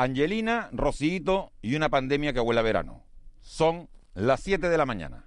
[0.00, 3.02] Angelina, Rosito y una pandemia que huele a verano.
[3.40, 5.24] Son las 7 de la mañana.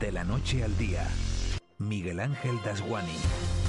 [0.00, 1.06] De la noche al día,
[1.78, 3.59] Miguel Ángel Dasguani.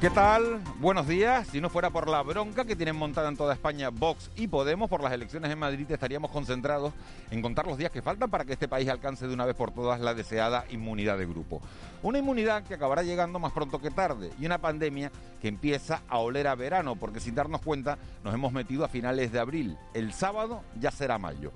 [0.00, 0.62] ¿Qué tal?
[0.78, 1.46] Buenos días.
[1.48, 4.88] Si no fuera por la bronca que tienen montada en toda España Vox y Podemos
[4.88, 6.94] por las elecciones en Madrid, estaríamos concentrados
[7.30, 9.72] en contar los días que faltan para que este país alcance de una vez por
[9.72, 11.60] todas la deseada inmunidad de grupo.
[12.02, 16.16] Una inmunidad que acabará llegando más pronto que tarde y una pandemia que empieza a
[16.16, 19.76] oler a verano, porque sin darnos cuenta nos hemos metido a finales de abril.
[19.92, 21.52] El sábado ya será mayo.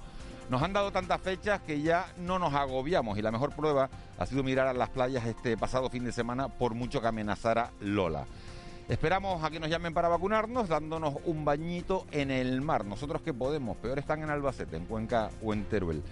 [0.50, 4.26] Nos han dado tantas fechas que ya no nos agobiamos y la mejor prueba ha
[4.26, 8.26] sido mirar a las playas este pasado fin de semana por mucho que amenazara Lola.
[8.86, 12.84] Esperamos a que nos llamen para vacunarnos dándonos un bañito en el mar.
[12.84, 16.02] Nosotros que podemos, peor están en Albacete, en Cuenca o en Teruel.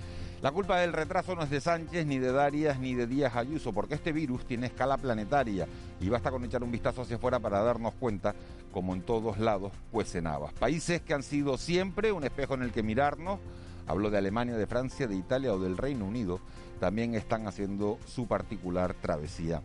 [0.41, 3.75] La culpa del retraso no es de Sánchez, ni de Darias, ni de Díaz Ayuso,
[3.75, 5.69] porque este virus tiene escala planetaria
[6.01, 8.35] y basta con echar un vistazo hacia afuera para darnos cuenta,
[8.73, 10.55] como en todos lados, pues en habas.
[10.55, 13.39] Países que han sido siempre un espejo en el que mirarnos,
[13.87, 16.41] hablo de Alemania, de Francia, de Italia o del Reino Unido,
[16.81, 19.61] también están haciendo su particular travesía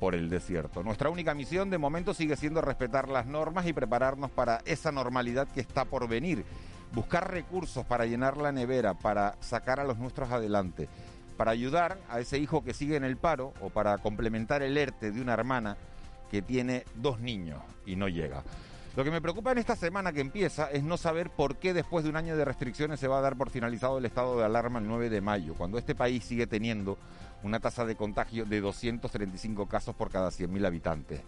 [0.00, 0.82] por el desierto.
[0.82, 5.48] Nuestra única misión de momento sigue siendo respetar las normas y prepararnos para esa normalidad
[5.48, 6.44] que está por venir.
[6.92, 10.88] Buscar recursos para llenar la nevera, para sacar a los nuestros adelante,
[11.36, 15.10] para ayudar a ese hijo que sigue en el paro o para complementar el ERTE
[15.10, 15.76] de una hermana
[16.30, 18.42] que tiene dos niños y no llega.
[18.96, 22.04] Lo que me preocupa en esta semana que empieza es no saber por qué después
[22.04, 24.78] de un año de restricciones se va a dar por finalizado el estado de alarma
[24.78, 26.96] el 9 de mayo, cuando este país sigue teniendo
[27.42, 31.22] una tasa de contagio de 235 casos por cada 100.000 habitantes.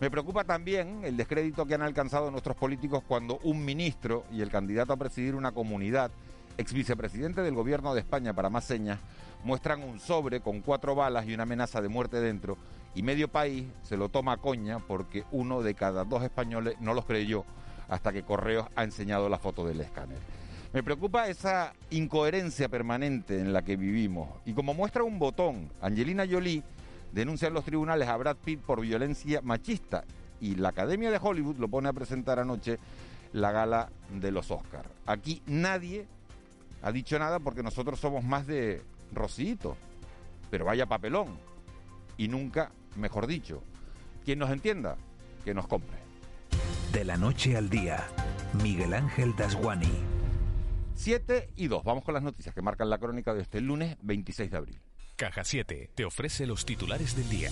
[0.00, 4.50] Me preocupa también el descrédito que han alcanzado nuestros políticos cuando un ministro y el
[4.50, 6.10] candidato a presidir una comunidad,
[6.58, 8.98] ex vicepresidente del gobierno de España para más señas,
[9.44, 12.56] muestran un sobre con cuatro balas y una amenaza de muerte dentro
[12.94, 16.94] y medio país se lo toma a coña porque uno de cada dos españoles no
[16.94, 17.44] los creyó
[17.88, 20.18] hasta que Correos ha enseñado la foto del escáner.
[20.72, 24.28] Me preocupa esa incoherencia permanente en la que vivimos.
[24.44, 26.62] Y como muestra un botón, Angelina Jolie
[27.12, 30.04] denuncia en los tribunales a Brad Pitt por violencia machista
[30.40, 32.78] y la Academia de Hollywood lo pone a presentar anoche
[33.32, 34.88] la gala de los Oscars.
[35.06, 36.06] Aquí nadie
[36.86, 38.80] ha dicho nada porque nosotros somos más de
[39.12, 39.76] Rosito,
[40.52, 41.36] pero vaya papelón.
[42.16, 43.60] Y nunca mejor dicho.
[44.24, 44.96] Quien nos entienda,
[45.44, 45.98] que nos compre.
[46.92, 48.06] De la noche al día,
[48.62, 49.90] Miguel Ángel Dasguani.
[50.94, 51.82] 7 y 2.
[51.82, 54.80] Vamos con las noticias que marcan la crónica de este lunes 26 de abril.
[55.16, 57.50] Caja 7 te ofrece los titulares del día.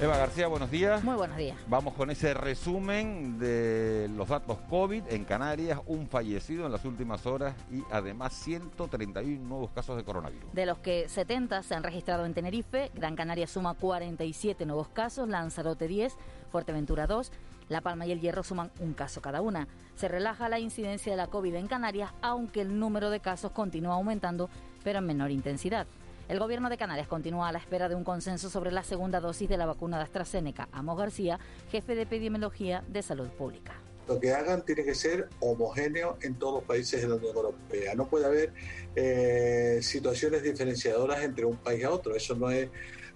[0.00, 1.02] Eva García, buenos días.
[1.02, 1.56] Muy buenos días.
[1.66, 7.26] Vamos con ese resumen de los datos COVID en Canarias, un fallecido en las últimas
[7.26, 10.52] horas y además 131 nuevos casos de coronavirus.
[10.52, 15.28] De los que 70 se han registrado en Tenerife, Gran Canaria suma 47 nuevos casos,
[15.28, 16.16] Lanzarote 10,
[16.52, 17.32] Fuerteventura 2,
[17.68, 19.66] La Palma y El Hierro suman un caso cada una.
[19.96, 23.94] Se relaja la incidencia de la COVID en Canarias, aunque el número de casos continúa
[23.94, 24.48] aumentando,
[24.84, 25.88] pero en menor intensidad.
[26.28, 29.48] El gobierno de Canarias continúa a la espera de un consenso sobre la segunda dosis
[29.48, 30.68] de la vacuna de AstraZeneca.
[30.72, 31.40] Amos García,
[31.70, 33.72] jefe de epidemiología de salud pública.
[34.06, 37.94] Lo que hagan tiene que ser homogéneo en todos los países de la Unión Europea.
[37.94, 38.52] No puede haber
[38.94, 42.14] eh, situaciones diferenciadoras entre un país a otro.
[42.14, 42.68] Eso no es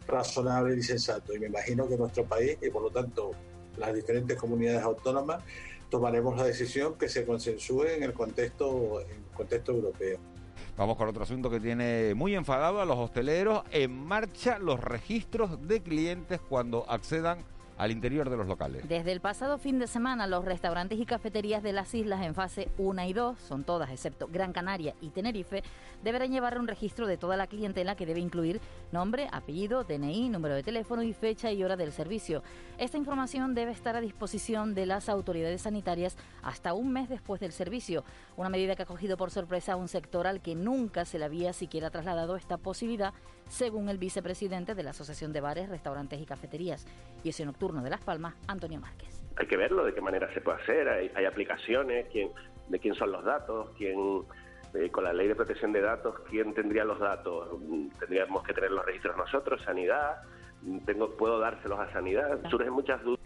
[0.09, 1.35] razonable ni sensato.
[1.35, 3.33] Y me imagino que nuestro país, y por lo tanto
[3.77, 5.45] las diferentes comunidades autónomas,
[5.91, 10.32] tomaremos la decisión que se consensúe en el contexto, en el contexto europeo.
[10.77, 13.63] Vamos con otro asunto que tiene muy enfadado a los hosteleros.
[13.73, 17.45] En marcha los registros de clientes cuando accedan
[17.83, 18.89] al interior de los locales.
[18.89, 22.69] Desde el pasado fin de semana, los restaurantes y cafeterías de las islas en fase
[22.79, 25.65] 1 y 2, son todas excepto Gran Canaria y Tenerife,
[26.05, 28.61] deberán llevar un registro de toda la clientela que debe incluir
[28.93, 32.45] nombre, apellido, DNI, número de teléfono y fecha y hora del servicio.
[32.79, 37.51] Esta información debe estar a disposición de las autoridades sanitarias hasta un mes después del
[37.51, 38.05] servicio,
[38.37, 41.25] una medida que ha cogido por sorpresa a un sector al que nunca se le
[41.25, 43.13] había siquiera trasladado esta posibilidad,
[43.49, 46.87] según el vicepresidente de la Asociación de Bares, Restaurantes y Cafeterías
[47.23, 49.25] y ese nocturno de Las Palmas, Antonio Márquez.
[49.37, 52.31] Hay que verlo, de qué manera se puede hacer, hay, hay aplicaciones, quién,
[52.69, 54.25] de quién son los datos, quién
[54.75, 57.49] eh, con la ley de protección de datos, ¿quién tendría los datos?
[57.99, 60.23] Tendríamos que tener los registros nosotros, sanidad,
[60.87, 62.39] tengo, puedo dárselos a sanidad.
[62.51, 63.22] Surgen muchas dudas.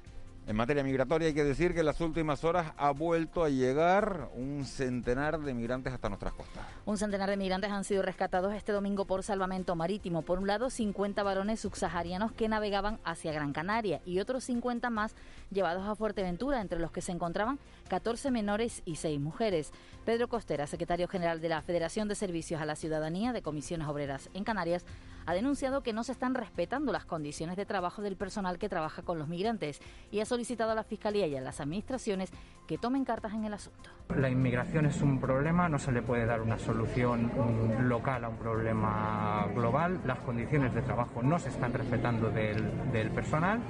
[0.48, 4.30] En materia migratoria hay que decir que en las últimas horas ha vuelto a llegar
[4.32, 6.64] un centenar de migrantes hasta nuestras costas.
[6.84, 10.22] Un centenar de migrantes han sido rescatados este domingo por salvamento marítimo.
[10.22, 15.16] Por un lado, 50 varones subsaharianos que navegaban hacia Gran Canaria y otros 50 más
[15.50, 17.58] llevados a Fuerteventura, entre los que se encontraban
[17.88, 19.72] 14 menores y 6 mujeres.
[20.04, 24.30] Pedro Costera, secretario general de la Federación de Servicios a la Ciudadanía de Comisiones Obreras
[24.32, 24.84] en Canarias,
[25.26, 29.02] ha denunciado que no se están respetando las condiciones de trabajo del personal que trabaja
[29.02, 29.80] con los migrantes
[30.10, 32.30] y ha solicitado a la Fiscalía y a las administraciones
[32.66, 33.90] que tomen cartas en el asunto.
[34.16, 37.30] La inmigración es un problema, no se le puede dar una solución
[37.88, 40.00] local a un problema global.
[40.04, 43.60] Las condiciones de trabajo no se están respetando del, personal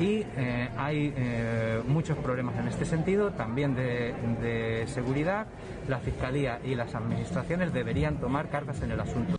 [0.00, 5.46] y eh, hay eh, muchos problemas en este sentido, también de, de seguridad.
[5.88, 9.37] La Fiscalía y las administraciones deberían tomar cartas en el asunto.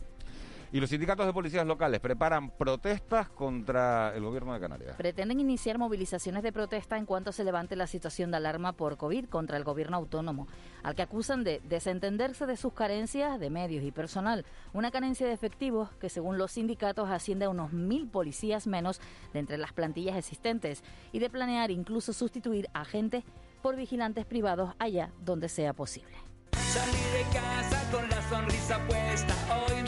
[0.72, 4.96] Y los sindicatos de policías locales preparan protestas contra el gobierno de Canarias.
[4.98, 9.26] Pretenden iniciar movilizaciones de protesta en cuanto se levante la situación de alarma por COVID
[9.26, 10.48] contra el gobierno autónomo,
[10.84, 14.46] al que acusan de desentenderse de sus carencias de medios y personal.
[14.72, 19.02] Una carencia de efectivos que, según los sindicatos, asciende a unos mil policías menos
[19.34, 23.24] de entre las plantillas existentes y de planear incluso sustituir agentes
[23.64, 26.29] por vigilantes privados allá donde sea posible.
[26.74, 29.36] De casa con la sonrisa puesta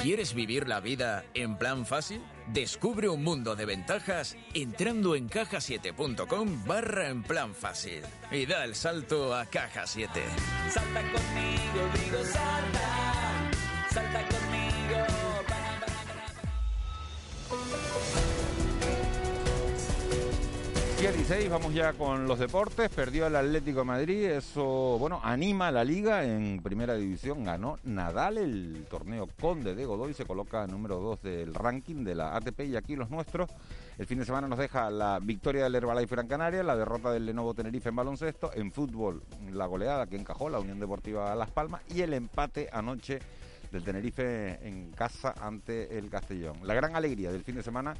[0.01, 2.24] ¿Quieres vivir la vida en plan fácil?
[2.48, 8.01] Descubre un mundo de ventajas entrando en cajasiete.com barra en plan fácil
[8.31, 10.10] y da el salto a Caja 7.
[10.72, 13.51] Salta conmigo, digo salta,
[13.92, 14.31] salta
[21.01, 22.88] 16, vamos ya con los deportes.
[22.92, 27.44] Perdió el Atlético de Madrid, eso, bueno, anima a la liga en primera división.
[27.44, 32.36] Ganó Nadal el torneo Conde de Godoy, se coloca número 2 del ranking de la
[32.36, 33.50] ATP y aquí los nuestros.
[33.98, 37.25] El fin de semana nos deja la victoria del Herbalife Gran Canaria, la derrota del
[37.25, 41.81] Lenovo Tenerife en baloncesto, en fútbol la goleada que encajó la Unión Deportiva Las Palmas
[41.89, 43.18] y el empate anoche
[43.71, 46.57] del Tenerife en casa ante el Castellón.
[46.63, 47.95] La gran alegría del fin de semana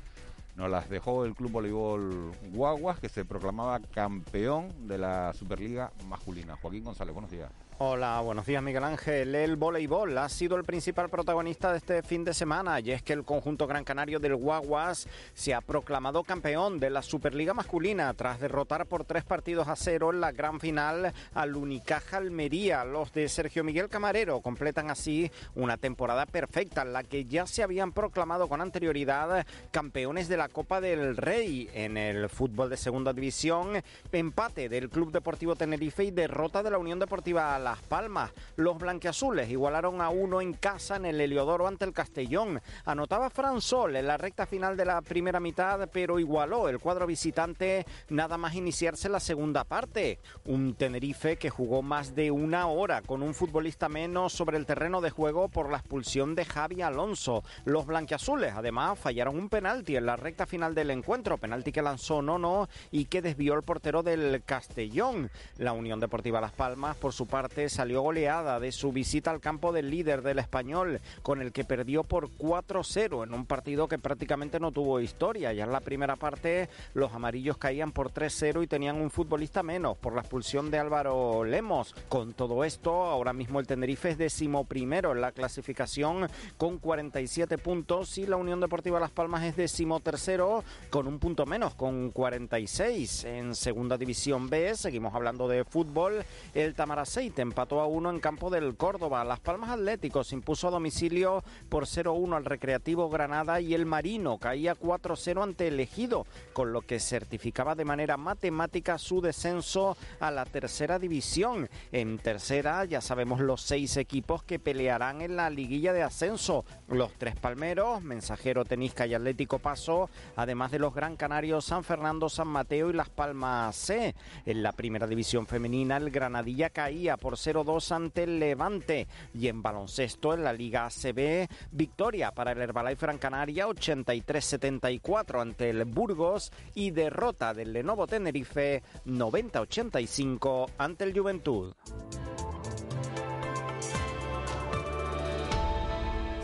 [0.56, 6.58] nos las dejó el Club Voleibol Guaguas, que se proclamaba campeón de la Superliga masculina.
[6.62, 7.50] Joaquín González, buenos días.
[7.84, 9.34] Hola, buenos días Miguel Ángel.
[9.34, 13.12] El voleibol ha sido el principal protagonista de este fin de semana y es que
[13.12, 18.40] el conjunto gran canario del Guaguas se ha proclamado campeón de la Superliga masculina tras
[18.40, 22.86] derrotar por tres partidos a cero en la gran final al Unicaja Almería.
[22.86, 27.64] Los de Sergio Miguel Camarero completan así una temporada perfecta en la que ya se
[27.64, 33.12] habían proclamado con anterioridad campeones de la Copa del Rey en el fútbol de segunda
[33.12, 33.82] división,
[34.12, 38.32] empate del Club Deportivo Tenerife y derrota de la Unión Deportiva La las Palmas.
[38.58, 42.62] Los blanqueazules igualaron a uno en casa en el Heliodoro ante el Castellón.
[42.84, 47.08] Anotaba Fran Sol en la recta final de la primera mitad, pero igualó el cuadro
[47.08, 50.20] visitante nada más iniciarse la segunda parte.
[50.44, 55.00] Un Tenerife que jugó más de una hora con un futbolista menos sobre el terreno
[55.00, 57.42] de juego por la expulsión de Javi Alonso.
[57.64, 62.22] Los blanqueazules además fallaron un penalti en la recta final del encuentro, penalti que lanzó
[62.22, 65.32] Nono y que desvió el portero del Castellón.
[65.58, 69.72] La Unión Deportiva Las Palmas, por su parte, salió goleada de su visita al campo
[69.72, 74.60] del líder del español, con el que perdió por 4-0 en un partido que prácticamente
[74.60, 75.54] no tuvo historia.
[75.54, 79.98] Ya en la primera parte los amarillos caían por 3-0 y tenían un futbolista menos
[79.98, 81.94] por la expulsión de Álvaro Lemos.
[82.10, 86.28] Con todo esto, ahora mismo el Tenerife es decimoprimero en la clasificación
[86.58, 91.74] con 47 puntos y la Unión Deportiva Las Palmas es decimotercero con un punto menos,
[91.76, 93.26] con 46.
[93.26, 98.50] En segunda división B, seguimos hablando de fútbol, el Tamaraceite empató a uno en campo
[98.50, 99.24] del Córdoba.
[99.24, 104.76] Las Palmas Atléticos impuso a domicilio por 0-1 al Recreativo Granada y el Marino caía
[104.76, 110.46] 4-0 ante el Ejido, con lo que certificaba de manera matemática su descenso a la
[110.46, 111.70] tercera división.
[111.92, 116.66] En tercera ya sabemos los seis equipos que pelearán en la liguilla de ascenso.
[116.88, 122.30] Los tres palmeros, Mensajero, Tenisca y Atlético Paso, además de los Gran Canarios, San Fernando,
[122.30, 124.16] San Mateo y Las Palmas C.
[124.46, 129.08] En la primera división femenina, el Granadilla caía por 0-2 ante el Levante.
[129.34, 135.70] Y en baloncesto, en la Liga ACB, victoria para el Herbalife Gran Canaria 83-74 ante
[135.70, 141.74] el Burgos y derrota del Lenovo Tenerife 90-85 ante el Juventud.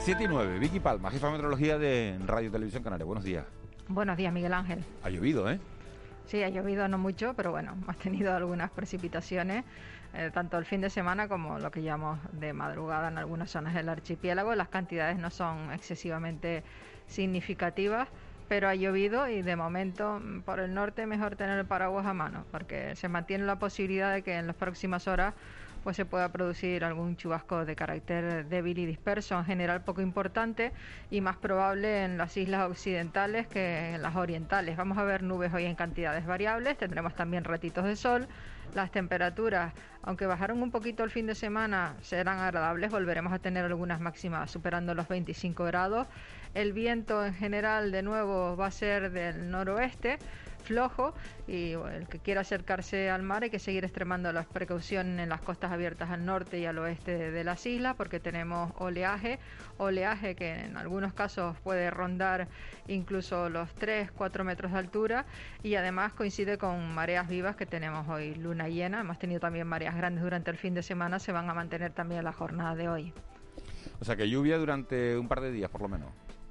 [0.08, 3.06] 7 y 9, Vicky Palma, jefa de meteorología de Radio Televisión Canaria.
[3.06, 3.46] Buenos días.
[3.90, 4.84] Buenos días, Miguel Ángel.
[5.04, 5.60] Ha llovido, ¿eh?
[6.28, 9.66] Sí, ha llovido no mucho, pero bueno, hemos tenido algunas precipitaciones,
[10.14, 13.74] eh, tanto el fin de semana como lo que llamamos de madrugada en algunas zonas
[13.74, 14.56] del archipiélago.
[14.56, 16.64] Las cantidades no son excesivamente
[17.08, 18.08] significativas,
[18.48, 22.14] pero ha llovido y de momento mm, por el norte mejor tener el paraguas a
[22.14, 25.34] mano, porque se mantiene la posibilidad de que en las próximas horas
[25.84, 30.72] pues se pueda producir algún chubasco de carácter débil y disperso, en general poco importante
[31.10, 34.78] y más probable en las islas occidentales que en las orientales.
[34.78, 38.28] Vamos a ver nubes hoy en cantidades variables, tendremos también ratitos de sol.
[38.76, 43.66] Las temperaturas, aunque bajaron un poquito el fin de semana, serán agradables, volveremos a tener
[43.66, 46.08] algunas máximas superando los 25 grados.
[46.54, 50.20] El viento en general de nuevo va a ser del noroeste
[50.58, 51.14] flojo
[51.48, 55.42] y el que quiera acercarse al mar hay que seguir extremando las precauciones en las
[55.42, 59.40] costas abiertas al norte y al oeste de las islas porque tenemos oleaje,
[59.78, 62.48] oleaje que en algunos casos puede rondar
[62.88, 65.26] incluso los 3, 4 metros de altura
[65.64, 69.96] y además coincide con mareas vivas que tenemos hoy, luna llena, hemos tenido también mareas
[69.96, 73.14] grandes durante el fin de semana, se van a mantener también la jornada de hoy.
[74.00, 76.10] O sea que lluvia durante un par de días por lo menos.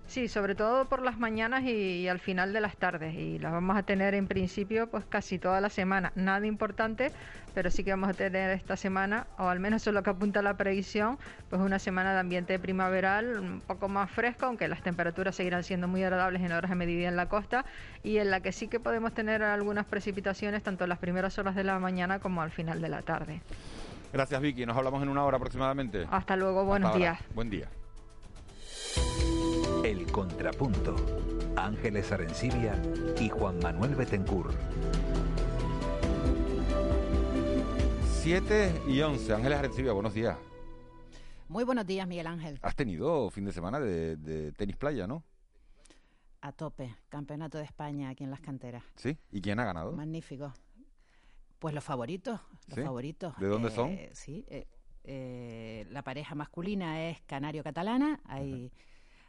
[0.08, 3.14] Sí, sobre todo por las mañanas y, al final de las tardes.
[3.14, 6.12] Y las vamos a tener en principio pues casi toda la semana.
[6.14, 7.10] Nada importante,
[7.54, 10.10] pero sí que vamos a tener esta semana, o al menos eso es lo que
[10.10, 11.18] apunta la previsión,
[11.50, 15.88] pues una semana de ambiente primaveral un poco más fresco, aunque las temperaturas seguirán siendo
[15.88, 17.64] muy agradables en horas de medida en la costa
[18.02, 21.54] y en la que sí que podemos tener algunas precipitaciones tanto en las primeras horas
[21.54, 23.40] de la mañana como al final de la tarde.
[24.12, 26.06] Gracias Vicky, nos hablamos en una hora aproximadamente.
[26.10, 27.18] Hasta luego, buenos días.
[27.34, 27.68] Buen día.
[29.96, 30.94] El Contrapunto.
[31.56, 32.80] Ángeles Arencibia
[33.18, 34.52] y Juan Manuel Betencur.
[38.20, 39.32] 7 y 11.
[39.32, 40.36] Ángeles Arencibia, buenos días.
[41.48, 42.58] Muy buenos días, Miguel Ángel.
[42.60, 45.24] Has tenido fin de semana de, tenis playa, ¿no?
[46.42, 46.94] A tope.
[47.08, 48.84] Campeonato de España aquí en las canteras.
[48.96, 49.16] ¿Sí?
[49.32, 49.92] ¿Y quién ha ganado?
[49.92, 50.52] Magnífico.
[51.58, 52.38] Pues los favoritos.
[52.68, 53.34] Los favoritos.
[53.38, 53.92] ¿De dónde son?
[53.92, 54.44] Eh, sí.
[54.48, 54.66] Eh,
[55.04, 58.20] eh, la pareja masculina es canario-catalana.
[58.26, 58.70] Hay.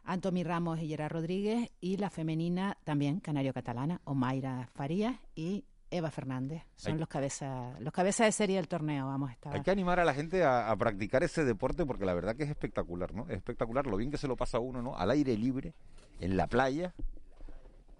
[0.07, 6.63] Antomi Ramos y Gerard Rodríguez, y la femenina también, canario-catalana, Omaira Farías y Eva Fernández.
[6.77, 9.53] Son los cabezas los cabezas de serie del torneo, vamos a estar.
[9.53, 12.49] Hay que animar a la gente a, practicar ese deporte porque la verdad que es
[12.49, 13.23] espectacular, ¿no?
[13.27, 14.97] Es espectacular lo bien que se lo pasa a uno, ¿no?
[14.97, 15.73] Al aire libre,
[16.21, 16.93] en la playa.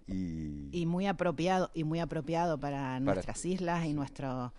[0.06, 0.70] Y...
[0.72, 4.54] y muy apropiado y muy apropiado para, nuestras islas y nuestro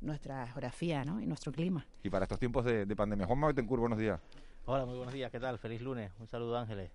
[0.00, 1.20] nuestra geografía ¿no?
[1.20, 1.84] y nuestro clima.
[2.02, 3.26] Y para estos tiempos de, de pandemia.
[3.26, 4.20] Juan Mabetencur, buenos días.
[4.70, 5.58] Hola, muy buenos días, ¿qué tal?
[5.58, 6.12] Feliz lunes.
[6.20, 6.90] Un saludo, Ángeles.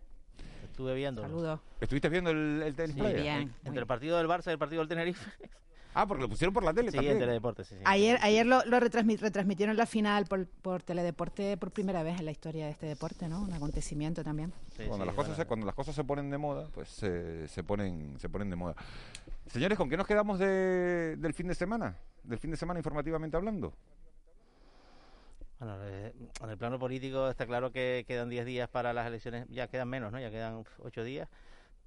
[0.64, 1.24] Estuve viendo.
[1.24, 1.60] Saludos.
[1.82, 2.96] ¿Estuviste viendo el, el tenis?
[2.96, 3.52] Sí, bien.
[3.66, 5.32] Entre el partido del Barça y el partido del Tenerife.
[5.96, 7.20] Ah, porque lo pusieron por la tele sí, también.
[7.20, 7.82] Teledeporte, sí, sí.
[7.86, 12.32] Ayer, ayer lo, lo retransmitieron la final por, por Teledeporte por primera vez en la
[12.32, 13.44] historia de este deporte, ¿no?
[13.44, 14.52] Un acontecimiento también.
[14.88, 18.28] cuando, las cosas se, cuando las cosas se ponen de moda, pues se, ponen, se
[18.28, 18.76] ponen de moda.
[19.46, 21.96] Señores, ¿con qué nos quedamos de, del fin de semana?
[22.24, 23.76] Del fin de semana informativamente hablando.
[25.64, 26.12] Bueno, eh,
[26.44, 29.88] en el plano político está claro que quedan 10 días para las elecciones, ya quedan
[29.88, 30.20] menos, ¿no?
[30.20, 31.30] Ya quedan 8 días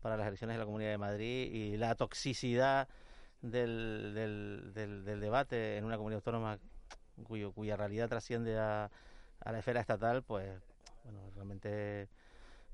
[0.01, 2.89] para las elecciones de la Comunidad de Madrid y la toxicidad
[3.43, 6.59] del, del, debate en una comunidad autónoma
[7.25, 8.91] cuyo, cuya realidad trasciende a,
[9.45, 10.49] la esfera estatal, pues,
[11.05, 12.09] bueno, realmente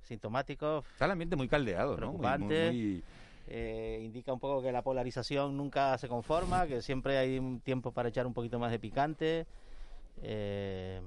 [0.03, 0.85] sintomático.
[0.93, 2.13] Está el ambiente muy caldeado, ¿no?
[3.49, 7.91] Eh, indica un poco que la polarización nunca se conforma, que siempre hay un tiempo
[7.91, 9.49] para echar un poquito más de picante.
[10.23, 11.01] Eh,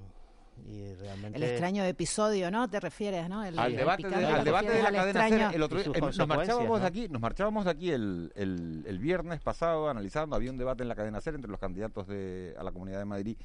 [0.68, 1.38] y realmente...
[1.38, 2.70] El extraño episodio, ¿no?
[2.70, 3.44] ¿Te refieres, no?
[3.44, 6.88] El, al debate, de, al debate de la cadena el otro, eh, nos marchábamos de
[6.88, 10.90] aquí, nos marchábamos de aquí el, el, el, viernes pasado analizando, había un debate en
[10.90, 13.38] la cadena SER entre los candidatos de, a la Comunidad de Madrid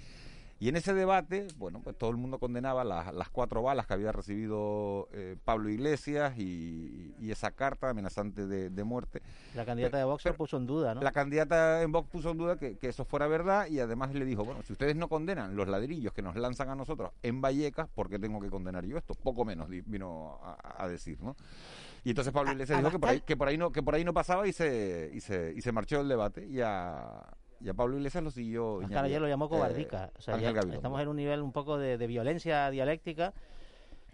[0.60, 3.94] y en ese debate, bueno, pues todo el mundo condenaba las, las cuatro balas que
[3.94, 9.22] había recibido eh, Pablo Iglesias y, esa carta amenazante de, muerte.
[9.54, 11.00] La candidata de Vox puso en duda, ¿no?
[11.00, 14.44] La candidata en Vox puso en duda que, eso fuera verdad y además le dijo,
[14.44, 18.10] bueno, si ustedes no condenan los ladrillos que nos lanzan a nosotros en Vallecas, ¿por
[18.10, 19.14] qué tengo que condenar yo esto?
[19.14, 21.36] Poco menos vino a, decir, ¿no?
[22.04, 24.04] Y entonces Pablo Iglesias dijo que por, ahí, que por ahí no que por ahí
[24.04, 27.22] no pasaba y se y se, y se marchó el debate y a,
[27.60, 28.80] y a Pablo Iglesias lo siguió.
[28.88, 30.06] Claro, ayer lo llamó cobardica.
[30.06, 33.32] Eh, o sea, estamos en un nivel un poco de, violencia dialéctica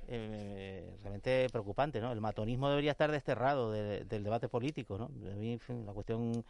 [0.09, 2.13] eh, realmente preocupante, ¿no?
[2.13, 5.11] El matonismo debería estar desterrado del debate político, ¿no?
[5.87, 6.45] la cuestión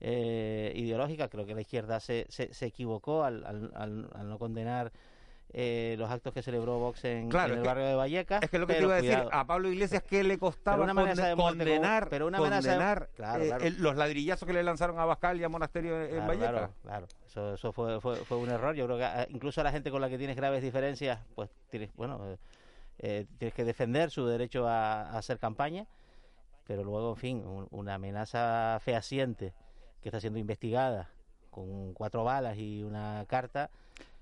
[0.00, 4.92] eh, ideológica, creo que la izquierda se, se, equivocó al, al no condenar
[5.58, 8.42] eh, los actos que celebró Vox en, el barrio de Vallecas.
[8.42, 10.94] Es que lo que te iba a decir, a Pablo Iglesias, ¿qué le costaba una
[11.34, 13.08] condenar, pero una condenar
[13.40, 16.72] eh, los ladrillazos que le lanzaron a Bascal y a Monasterio en, Vallecas?
[16.82, 18.74] Claro, Eso, eso fue, fue, fue, un error.
[18.74, 21.48] Yo creo que ah, incluso a la gente con la que tienes graves diferencias, pues
[21.70, 22.36] tienes, bueno,
[22.98, 25.86] eh, tienes que defender su derecho a, hacer campaña,
[26.66, 29.54] pero luego, en fin, una amenaza fehaciente
[30.02, 31.08] que está siendo investigada
[31.50, 33.70] con cuatro balas y una carta,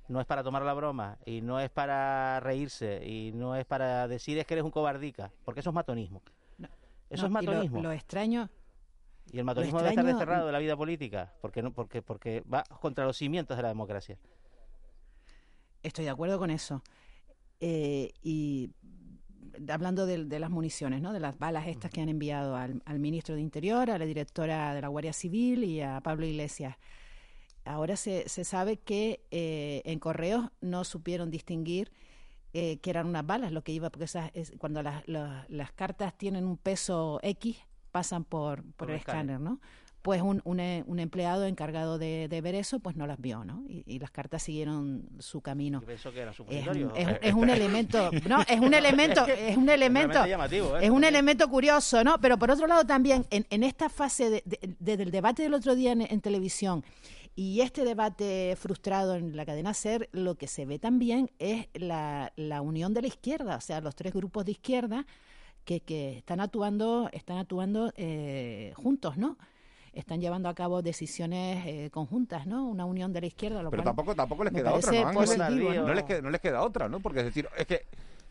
[0.09, 4.07] no es para tomar la broma y no es para reírse y no es para
[4.09, 6.23] decir es que eres un cobardica, porque eso es matonismo.
[7.11, 7.83] eso es matonismo.
[7.83, 8.51] Lo, extraño.
[9.33, 12.63] Y el matonismo debe estar desterrado de la vida política, porque no, porque porque va
[12.65, 14.19] contra los cimientos de la democracia.
[15.83, 16.83] Estoy de acuerdo con eso.
[17.61, 18.71] Eh, y
[19.69, 21.13] hablando de, las municiones, ¿no?
[21.13, 24.81] de las balas estas que han enviado al, ministro de Interior, a la directora de
[24.81, 26.77] la Guardia Civil y a Pablo Iglesias.
[27.65, 31.91] Ahora se, se sabe que eh, en correos no supieron distinguir
[32.53, 36.17] eh, que eran unas balas, lo que iba, porque esas, es, cuando las, las, cartas
[36.17, 37.57] tienen un peso X,
[37.91, 39.59] pasan por, por, el escáner, ¿no?
[40.05, 43.43] pues un, un, eh, un, empleado encargado de, de, ver eso, pues no las vio,
[43.43, 43.65] ¿no?
[43.67, 45.81] Y, las cartas siguieron su camino.
[45.81, 50.23] Yo que era es, es, es, un elemento, no, es un elemento, es un elemento,
[50.23, 52.21] es un elemento curioso, ¿no?
[52.21, 54.43] Pero por otro lado también, en, en esta fase de,
[54.79, 56.85] de, del debate del otro día en, televisión
[57.37, 62.33] y este debate frustrado en la cadena SER, lo que se ve también es la,
[62.37, 65.07] la unión de la izquierda, o sea, los tres grupos de izquierda
[65.65, 69.37] que, que están actuando, están actuando eh, juntos, ¿no?
[69.95, 72.67] están llevando a cabo decisiones eh, conjuntas, ¿no?
[72.67, 73.63] Una unión de la izquierda.
[73.71, 75.13] Pero tampoco, tampoco les queda otra, ¿no?
[75.13, 75.95] ¿no?
[75.95, 77.01] les queda, no les queda otra, ¿no?
[77.01, 77.87] Porque es decir, es que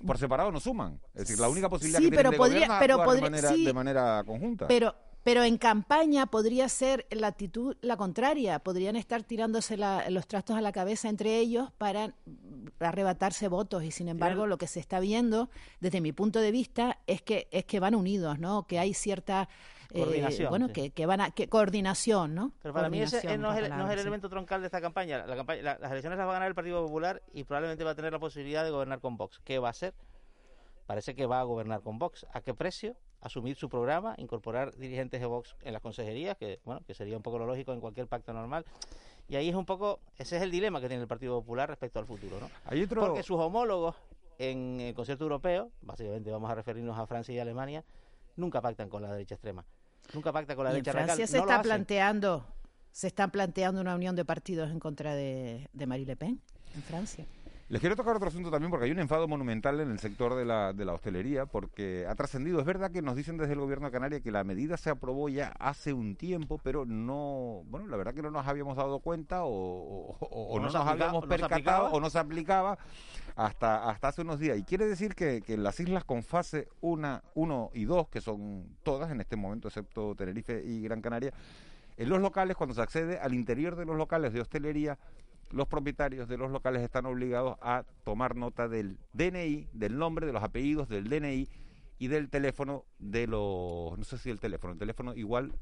[0.06, 1.00] por separado no suman.
[1.14, 4.24] Es decir, la única posibilidad que tienen de podría, pero podría, de, manera, de manera
[4.26, 4.68] conjunta.
[4.68, 10.58] Pero pero en campaña podría ser la actitud la contraria, podrían estar tirándose los trastos
[10.58, 12.14] a la cabeza entre ellos para
[12.80, 15.50] arrebatarse votos y sin embargo lo que se está viendo
[15.80, 18.68] desde mi punto de vista es que es que van unidos, ¿no?
[18.68, 19.48] Que hay cierta
[19.92, 22.52] eh, coordinación, bueno, que, que, van a que coordinación, ¿no?
[22.62, 25.26] Pero para mí ese no es, el, no es el elemento troncal de esta campaña.
[25.26, 27.96] La campaña las elecciones las va a ganar el Partido Popular y probablemente va a
[27.96, 29.40] tener la posibilidad de gobernar con Vox.
[29.44, 29.94] ¿Qué va a hacer?
[30.88, 32.26] Parece que va a gobernar con Vox.
[32.34, 32.98] ¿A qué precio?
[33.24, 37.24] Asumir su programa, incorporar dirigentes de Vox en las consejerías, que bueno, que sería un
[37.24, 38.66] poco lo lógico en cualquier pacto normal.
[39.30, 42.00] Y ahí es un poco, ese es el dilema que tiene el Partido Popular respecto
[42.00, 42.50] al futuro, ¿no?
[42.66, 43.00] Hay otro...
[43.00, 43.96] Porque sus homólogos
[44.38, 47.84] en el concierto europeo, básicamente vamos a referirnos a Francia y Alemania,
[48.36, 49.66] nunca pactan con la derecha extrema.
[50.14, 52.46] Nunca pacta con la derecha Francia se está planteando,
[52.92, 56.42] se están planteando una unión de partidos en contra de, de Marie Le Pen
[56.76, 57.26] en Francia.
[57.74, 60.46] Les quiero tocar otro asunto también porque hay un enfado monumental en el sector de
[60.46, 62.60] la, de la hostelería porque ha trascendido.
[62.60, 65.28] Es verdad que nos dicen desde el gobierno de Canarias que la medida se aprobó
[65.28, 69.44] ya hace un tiempo, pero no, bueno, la verdad que no nos habíamos dado cuenta
[69.46, 72.78] o, o, no, nos, habíamos percatado o no se aplicaba
[73.36, 74.56] hasta, hasta hace unos días.
[74.60, 78.68] Y quiere decir que, que las islas con fase 1 uno y 2, que son
[78.84, 81.34] todas en este momento, excepto Tenerife y Gran Canaria,
[81.98, 84.98] en los locales, cuando se accede al interior de los locales de hostelería,
[85.52, 90.34] los propietarios de los locales están obligados a tomar nota del DNI, del nombre, de
[90.34, 91.48] los apellidos, del DNI
[92.00, 95.54] y del teléfono de los, no sé si el teléfono, el teléfono igual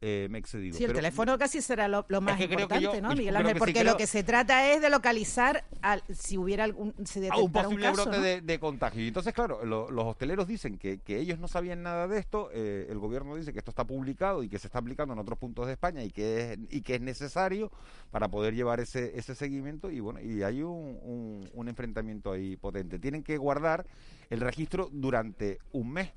[0.00, 0.42] eh, me.
[0.44, 3.58] Sí, el teléfono casi será lo, más importante, ¿no, Miguel Ángel?
[3.58, 7.90] Porque lo que se trata es de localizar al, si hubiera algún se un posible
[7.90, 9.02] brote de, contagio.
[9.02, 12.86] Y entonces, claro, los hosteleros dicen que, que, ellos no sabían nada de esto, eh,
[12.88, 15.66] el gobierno dice que esto está publicado y que se está aplicando en otros puntos
[15.66, 17.72] de España y que es, y que es necesario
[18.12, 23.00] para poder llevar ese, ese seguimiento y bueno, y hay un, un enfrentamiento ahí potente.
[23.00, 23.84] Tienen que guardar
[24.30, 26.12] el registro durante un mes.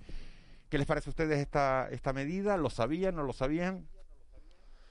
[0.71, 2.55] ¿Qué les parece a ustedes esta, esta medida?
[2.55, 3.17] ¿Lo sabían?
[3.17, 3.89] ¿No lo sabían?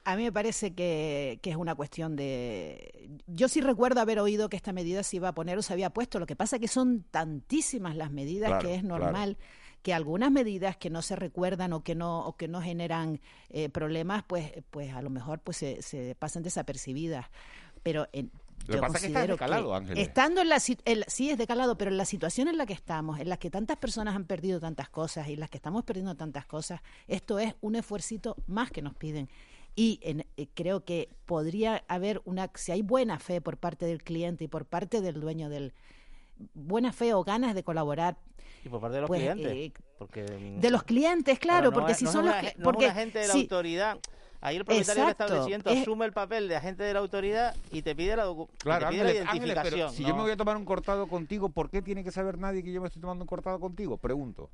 [0.03, 3.09] A mí me parece que, es una cuestión de...
[3.25, 5.89] Yo sí recuerdo haber oído que esta medida se iba a poner o se había
[5.89, 6.19] puesto.
[6.19, 9.39] Lo que pasa es que son tantísimas las medidas que es normal
[9.81, 13.67] que algunas medidas que no se recuerdan o que no o que no generan eh,
[13.67, 17.25] problemas, pues pues a lo mejor pues se, se pasan desapercibidas.
[17.81, 18.29] Pero en,
[18.67, 19.97] lo que pasa es que está decalado, Ángel.
[19.97, 23.29] Estando en la sí es decalado, pero en la situación en la que estamos, en
[23.29, 26.45] la que tantas personas han perdido tantas cosas y en las que estamos perdiendo tantas
[26.45, 29.29] cosas, esto es un esfuercito más que nos piden.
[29.75, 34.43] Y eh, creo que podría haber una, si hay buena fe por parte del cliente
[34.43, 35.73] y por parte del dueño del
[36.53, 38.17] buena fe o ganas de colaborar.
[38.65, 39.51] Y por parte de los pues, clientes.
[39.53, 43.33] Eh, porque, de los clientes, claro, porque si son los porque la gente de la
[43.33, 43.99] autoridad
[44.41, 47.95] Ahí el propietario del establecimiento asume el papel de agente de la autoridad y te
[47.95, 48.25] pide la,
[48.57, 49.93] claro, identificación.
[49.93, 52.63] si yo me voy a tomar un cortado contigo, ¿por qué tiene que saber nadie
[52.63, 53.97] que yo me estoy tomando un cortado contigo?
[53.97, 54.49] Pregunto.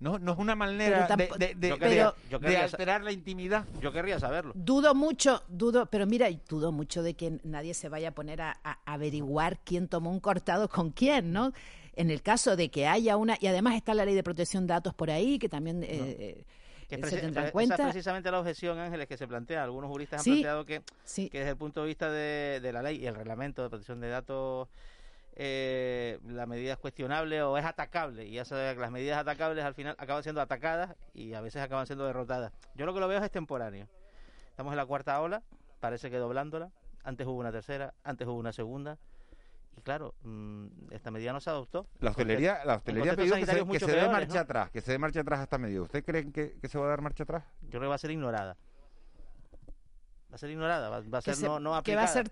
[0.00, 3.64] No, no es una manera de, de, alterar la intimidad.
[3.80, 4.52] Yo querría saberlo.
[4.54, 8.58] Dudo mucho, dudo, pero mira, dudo mucho de que nadie se vaya a poner a,
[8.86, 11.52] averiguar quién tomó un cortado con quién, ¿no?
[11.96, 14.74] En el caso de que haya una, y además está la ley de protección de
[14.74, 16.44] datos por ahí, que también eh,
[16.88, 19.62] que es Esa es precisamente la objeción, Ángeles, que se plantea.
[19.62, 23.06] Algunos juristas han planteado que, que desde el punto de vista de, la ley y
[23.06, 24.68] el reglamento de protección de datos
[25.36, 29.64] eh, la medida es cuestionable o es atacable y ya sabes que las medidas atacables
[29.64, 32.52] al final acaban siendo atacadas y a veces acaban siendo derrotadas.
[32.74, 33.86] Yo lo que lo veo es extemporáneo.
[34.50, 35.42] Estamos en la cuarta ola,
[35.78, 36.72] parece que doblándola.
[37.04, 38.98] Antes hubo una tercera, antes hubo una segunda.
[39.78, 41.86] Y claro, mm, esta medida no se adoptó.
[42.00, 44.92] La hostelería, la hostelería ha pedido que se, que se dé marcha atrás, que se
[44.92, 45.82] dé marcha atrás a esta medida.
[45.82, 47.44] ¿Usted cree que, que se va a dar marcha atrás?
[47.62, 48.56] Yo creo que va a ser ignorada
[50.30, 51.82] va a ser ignorada, va, a ser no, no, aplicada.
[51.82, 52.28] Que va a ser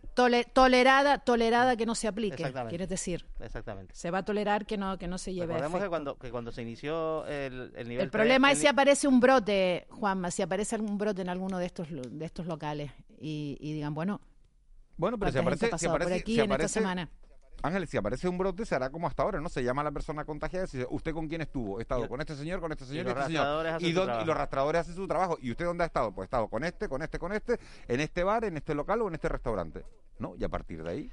[0.53, 3.27] tolerada, tolerada que no se aplique, quieres decir.
[3.41, 3.95] Exactamente.
[3.95, 6.53] Se va a tolerar que no, que no se lleve Recordemos que cuando, que cuando
[6.53, 10.75] se inició el, el nivel El problema es si aparece un brote, Juanma, si aparece
[10.75, 14.21] algún brote en alguno de estos, de estos locales y, y digan, bueno...
[14.99, 17.11] Bueno, pero si aparece, si aparece, aquí en esta semana
[17.63, 19.49] Ángeles, si aparece un brote, será como hasta ahora, ¿no?
[19.49, 21.79] Se llama a la persona contagiada y dice, ¿usted con quién estuvo?
[21.79, 23.83] He estado con este señor, con este señor y, este señor.
[23.83, 25.39] Y, los rastradores hacen su trabajo.
[25.41, 26.13] ¿Y usted dónde ha estado?
[26.13, 29.03] Pues he estado con este, con este, con este, en este bar, en este local
[29.03, 29.85] o en este restaurante.
[30.19, 30.35] ¿No?
[30.39, 31.11] Y a partir de ahí...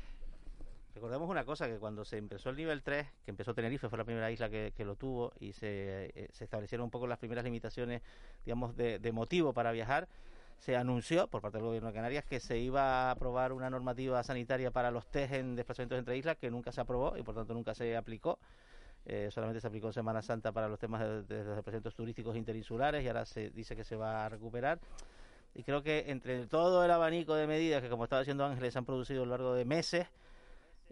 [0.95, 4.05] Recordemos una cosa, que cuando se empezó el nivel 3, que empezó Tenerife, fue la
[4.05, 8.01] primera isla que, lo tuvo, y se, eh, se, establecieron un poco las primeras limitaciones,
[8.45, 10.07] digamos, de, de motivo para viajar,
[10.63, 14.23] se anunció por parte del gobierno de Canarias que se iba a aprobar una normativa
[14.23, 17.53] sanitaria para los test en desplazamientos entre islas que nunca se aprobó y por tanto
[17.53, 18.39] nunca se aplicó.
[19.05, 23.07] Eh, solamente se aplicó en Semana Santa para los temas de, desplazamientos turísticos interinsulares y
[23.09, 24.79] ahora se dice que se va a recuperar.
[25.53, 28.85] Y creo que entre todo el abanico de medidas que, como estaba diciendo Ángeles, han
[28.85, 30.07] producido a lo largo de meses,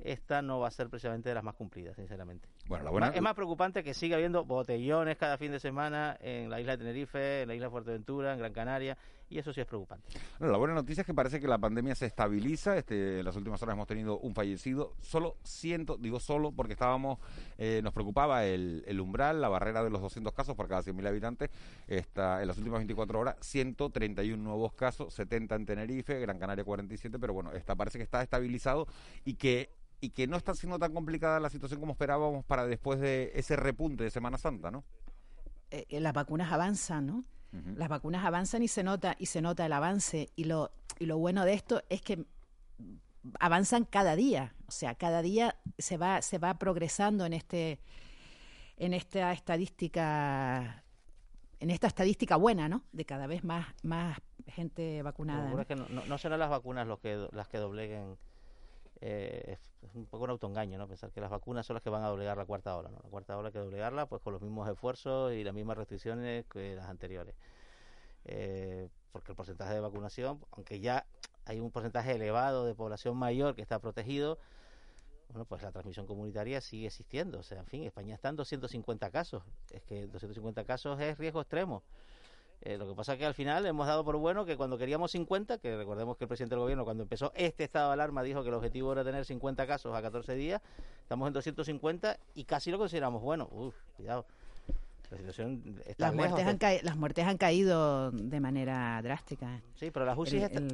[0.04, 2.50] esta no va a ser precisamente de las más cumplidas, sinceramente.
[2.67, 6.74] Bueno, Es más preocupante que siga habiendo botellones cada fin de semana en la isla
[6.74, 8.97] de Tenerife, en la isla de Fuerteventura, en Gran Canaria,
[9.30, 10.06] y eso sí es preocupante.
[10.39, 12.78] la buena noticia es que parece que la pandemia se estabiliza.
[12.78, 14.93] Este, en las últimas horas hemos tenido un fallecido.
[15.00, 17.19] Solo ciento, digo solo porque estábamos,
[17.58, 21.08] eh, nos preocupaba el, el, umbral, la barrera de los 200 casos por cada 100.000
[21.08, 21.50] habitantes.
[21.88, 27.17] Está, en las últimas 24 horas, 131 nuevos casos, 70 en Tenerife, Gran Canaria 47,
[27.17, 28.86] pero bueno, esta, parece que está estabilizado
[29.24, 29.69] y que
[30.02, 33.56] y que no está siendo tan complicada la situación como esperábamos para después de ese
[33.56, 34.84] repunte de Semana Santa, ¿no?
[35.70, 37.24] Eh, eh, las vacunas avanzan, ¿no?
[37.76, 41.18] Las vacunas avanzan y se nota y se nota el avance y lo y lo
[41.18, 42.26] bueno de esto es que
[43.42, 47.82] avanzan cada día, o sea, cada día se va se va progresando en este
[48.78, 50.86] en esta estadística
[51.60, 52.86] en esta estadística buena, ¿no?
[52.94, 55.50] De cada vez más más gente vacunada.
[55.50, 55.66] ¿no?
[55.66, 58.18] que no, serán las vacunas los que las que dobleguen
[59.02, 60.88] eh, es un poco un autoengaño, ¿no?
[60.88, 63.00] Pensar que las vacunas son las que van a doblegar la cuarta ola, ¿no?
[63.04, 66.46] La cuarta ola hay que doblegarla pues con los mismos esfuerzos y las mismas restricciones
[66.46, 67.36] que las anteriores.
[68.26, 71.06] Eh, porque el porcentaje de vacunación, aunque ya
[71.46, 74.38] hay un porcentaje elevado de población mayor que está protegido,
[75.30, 77.40] bueno, pues la transmisión comunitaria sigue existiendo.
[77.40, 79.44] O sea, en fin, España está en 250 casos.
[79.72, 81.84] Es que 250 casos es riesgo extremo.
[82.63, 85.12] Eh, lo que pasa es que al final hemos dado por bueno que cuando queríamos
[85.12, 88.43] 50, que recordemos que el presidente del gobierno cuando empezó este estado de alarma dijo
[88.43, 90.62] que el objetivo era tener 50 casos a 14 días,
[91.02, 93.50] estamos en 250 y casi lo consideramos bueno.
[93.52, 94.26] Uf, cuidado.
[95.10, 99.62] La situación está las, muertes han las muertes han caído de manera drástica.
[99.76, 100.69] Sí, pero las UCI, están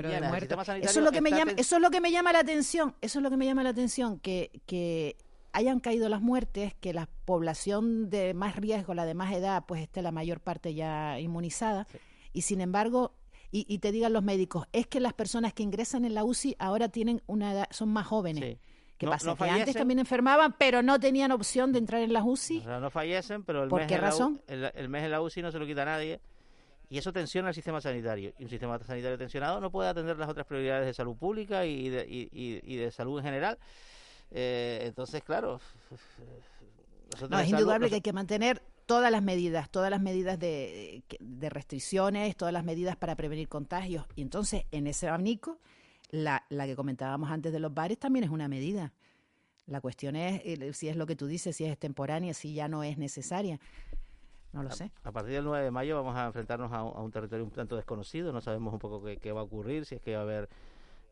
[0.00, 0.42] llenas.
[0.80, 2.94] Eso es lo que me llama, eso es lo que me llama la atención.
[3.00, 5.16] Eso es lo que me llama la atención que que
[5.58, 9.82] hayan caído las muertes, que la población de más riesgo, la de más edad, pues
[9.82, 11.86] esté la mayor parte ya inmunizada,
[12.32, 13.12] y sin embargo,
[13.50, 16.90] y, te digan los médicos, es que las personas que ingresan en la UCI ahora
[16.90, 18.58] tienen una edad, son más jóvenes.
[18.98, 19.34] ¿Qué pasa?
[19.34, 22.64] que antes también enfermaban, pero no tenían opción de entrar en las UCI.
[22.66, 24.40] no fallecen, pero el, ¿Por mes qué razón?
[24.46, 26.20] el, mes en la UCI no se lo quita a nadie.
[26.90, 28.32] Y eso tensiona el sistema sanitario.
[28.38, 31.88] Y un sistema sanitario tensionado no puede atender las otras prioridades de salud pública y
[31.88, 33.58] de, y de salud en general.
[34.30, 35.60] Eh, entonces, claro.
[37.30, 41.50] No, es indudable que hay que mantener todas las medidas, todas las medidas de, de,
[41.50, 44.06] restricciones, todas las medidas para prevenir contagios.
[44.16, 45.58] Y entonces, en ese abanico,
[46.10, 48.92] la, la que comentábamos antes de los bares también es una medida.
[49.66, 50.42] La cuestión es
[50.76, 53.60] si es lo que tú dices, si es extemporánea, si ya no es necesaria.
[54.52, 54.90] No lo sé.
[55.04, 58.32] A partir del 9 de mayo vamos a enfrentarnos a un, territorio un tanto desconocido.
[58.32, 60.48] No sabemos un poco qué, qué va a ocurrir, si es que va a haber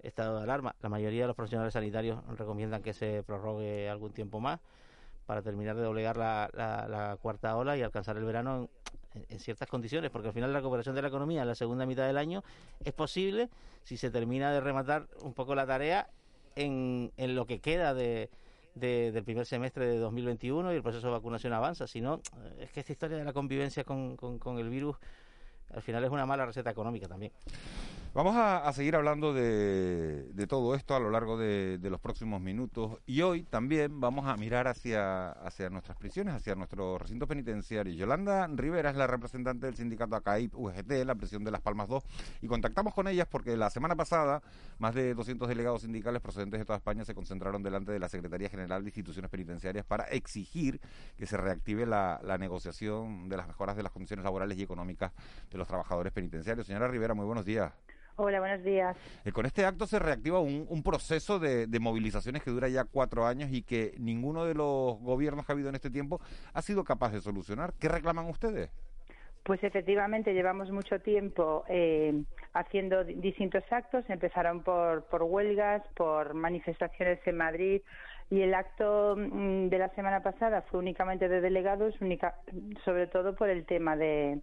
[0.02, 0.74] estado de alarma.
[0.82, 4.61] La mayoría de los profesionales sanitarios recomiendan que se prorrogue algún tiempo más
[5.26, 8.68] para terminar de doblegar la, la, cuarta ola y alcanzar el verano
[9.28, 12.06] en, ciertas condiciones, porque al final la recuperación de la economía en la segunda mitad
[12.06, 12.44] del año
[12.85, 13.48] es posible
[13.82, 16.09] si se termina de rematar un poco la tarea
[16.54, 18.30] en, en lo que queda de,
[18.74, 21.87] del primer semestre de 2021 y el proceso de vacunación avanza.
[21.87, 22.20] Si no,
[22.61, 24.96] es que esta historia de la convivencia con, con, con el virus
[25.74, 27.32] al final es una mala receta económica también.
[28.16, 33.20] Vamos a, seguir hablando de, todo esto a lo largo de, los próximos minutos y
[33.20, 37.92] hoy también vamos a mirar hacia, hacia nuestras prisiones, hacia nuestro recinto penitenciario.
[37.92, 42.05] Yolanda Rivera es la representante del sindicato ACAIP UGT, la prisión de Las Palmas 2,
[42.40, 44.40] y contactamos con ellas porque la semana pasada
[44.79, 48.48] más de 200 delegados sindicales procedentes de toda España se concentraron delante de la Secretaría
[48.48, 50.81] General de Instituciones Penitenciarias para exigir
[51.18, 55.12] que se reactive la, la negociación de las mejoras de las condiciones laborales y económicas
[55.50, 56.66] de los trabajadores penitenciarios.
[56.66, 57.74] Señora Rivera, muy buenos días.
[58.18, 58.96] Hola, buenos días.
[59.26, 63.50] Eh, con este acto se reactiva un, proceso de, movilizaciones que dura ya cuatro años
[63.52, 66.18] y que ninguno de los gobiernos que ha habido en este tiempo
[66.55, 67.74] ha sido capaz de solucionar.
[67.79, 68.70] ¿Qué reclaman ustedes?
[69.42, 72.22] Pues efectivamente llevamos mucho tiempo eh,
[72.55, 74.02] haciendo distintos actos.
[74.09, 77.83] Empezaron por, por huelgas, por manifestaciones en Madrid
[78.31, 82.35] y el acto mm, de la semana pasada fue únicamente de delegados, única,
[82.83, 84.40] sobre todo por el tema de,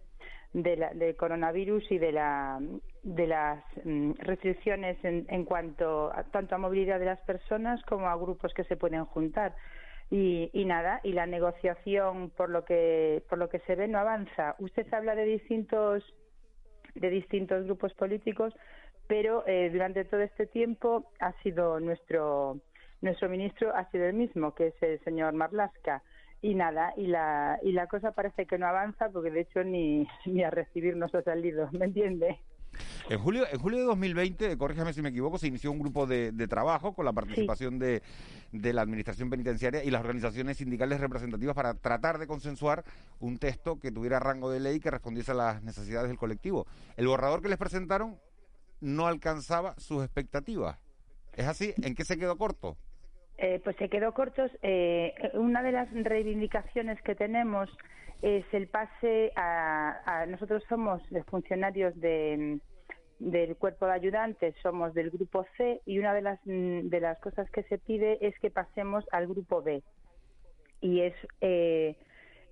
[0.54, 2.60] de, coronavirus y de, la,
[3.02, 8.16] de las mm, restricciones en, en cuanto tanto a movilidad de las personas como a
[8.16, 9.54] grupos que se pueden juntar.
[10.10, 13.98] Y, y, nada, y la negociación por lo que por lo que se ve no
[13.98, 14.54] avanza.
[14.58, 16.04] Usted habla de distintos
[16.94, 18.54] de distintos grupos políticos,
[19.08, 22.60] pero eh, durante todo este tiempo ha sido nuestro
[23.00, 26.02] nuestro ministro ha sido el mismo, que es el señor Marlasca
[26.44, 30.06] y nada, y la, y la cosa parece que no avanza porque de hecho ni,
[30.26, 32.38] ni a recibirnos ha salido, ¿me entiende?
[33.08, 36.32] En julio, en julio de 2020, corríjame si me equivoco, se inició un grupo de,
[36.48, 38.02] trabajo con la participación de,
[38.52, 42.84] de, la Administración Penitenciaria y las organizaciones sindicales representativas para tratar de consensuar
[43.20, 46.66] un texto que tuviera rango de ley que respondiese a las necesidades del colectivo.
[46.96, 48.18] El borrador que les presentaron
[48.80, 50.76] no alcanzaba sus expectativas.
[51.32, 51.72] ¿Es así?
[51.82, 52.76] ¿En qué se quedó corto?
[53.38, 54.50] Eh, pues se quedó cortos.
[54.62, 57.68] Eh, una de las reivindicaciones que tenemos
[58.22, 62.58] es el pase a, nosotros somos funcionarios de,
[63.18, 67.50] del cuerpo de ayudantes, somos del grupo C y una de las de las cosas
[67.50, 69.82] que se pide es que pasemos al grupo B
[70.80, 71.96] y es eh,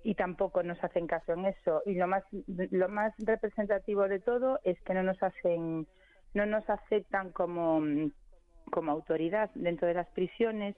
[0.03, 4.59] y tampoco nos hacen caso en eso y lo más lo más representativo de todo
[4.63, 5.87] es que no nos hacen
[6.33, 7.81] no nos aceptan como
[8.73, 10.75] como autoridad dentro de las prisiones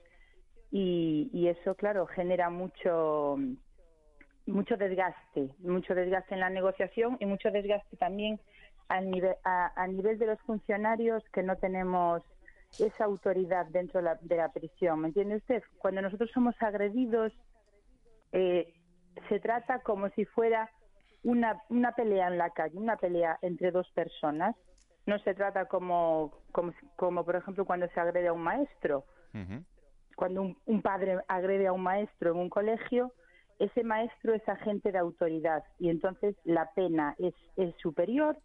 [0.70, 3.36] y, eso, claro, genera mucho
[4.44, 8.38] mucho desgaste, mucho desgaste en la negociación y mucho desgaste también
[8.88, 12.22] a nivel, a, nivel de los funcionarios que no tenemos
[12.78, 15.00] esa autoridad dentro de la, de la prisión.
[15.00, 15.62] ¿Me entiende usted?
[15.78, 17.32] Cuando nosotros somos agredidos,
[18.32, 18.74] eh,
[19.28, 20.70] se trata como si fuera
[21.24, 24.54] una, una pelea en la calle, una pelea entre dos personas
[25.06, 26.32] no se trata como,
[26.96, 29.04] como, por ejemplo, cuando se agrede a un maestro.
[30.16, 33.12] Cuando un, padre agrede a un maestro en un colegio,
[33.58, 38.38] ese maestro es agente de autoridad y entonces la pena es, es superior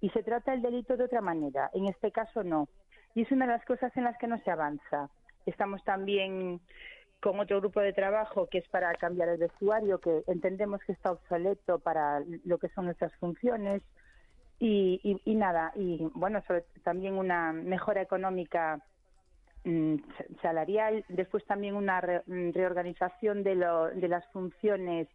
[0.00, 1.70] y se trata el delito de otra manera.
[1.72, 2.68] En este caso no.
[3.14, 5.10] Y es una de las cosas en las que no se avanza.
[5.46, 6.60] Estamos también
[7.20, 11.12] con otro grupo de trabajo que es para cambiar el vestuario, que entendemos que está
[11.12, 13.82] obsoleto para lo que son nuestras funciones.
[14.58, 16.42] Y, y, nada, y bueno,
[16.82, 18.80] también una mejora económica
[19.64, 19.96] mm,
[20.40, 25.08] salarial, después también una mm, reorganización de, lo, de las funciones,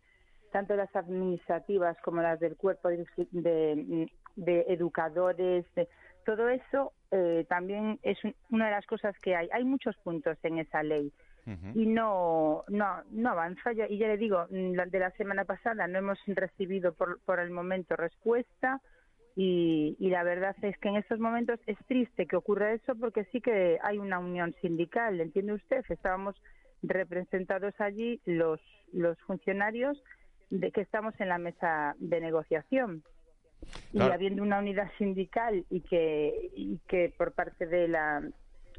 [0.52, 5.66] tanto las administrativas como las del cuerpo de, de, mm, educadores,
[6.26, 8.18] todo eso eh, también es
[8.50, 9.50] una de las cosas que hay.
[9.52, 11.12] Hay muchos puntos en esa ley.
[11.74, 13.72] y no, no, no avanza.
[13.90, 17.96] Y ya le digo, de la semana pasada no hemos recibido por, por el momento
[17.96, 18.80] respuesta.
[19.36, 23.40] Y, la verdad es que en estos momentos es triste que ocurra eso porque sí
[23.40, 25.86] que hay una unión sindical, ¿entiende usted?
[25.90, 26.36] Estábamos
[26.84, 28.60] representados allí los,
[28.92, 30.02] los funcionarios
[30.50, 33.04] de que estamos en la mesa de negociación.
[33.94, 38.22] Y habiendo una unidad sindical y que, y que por parte de la,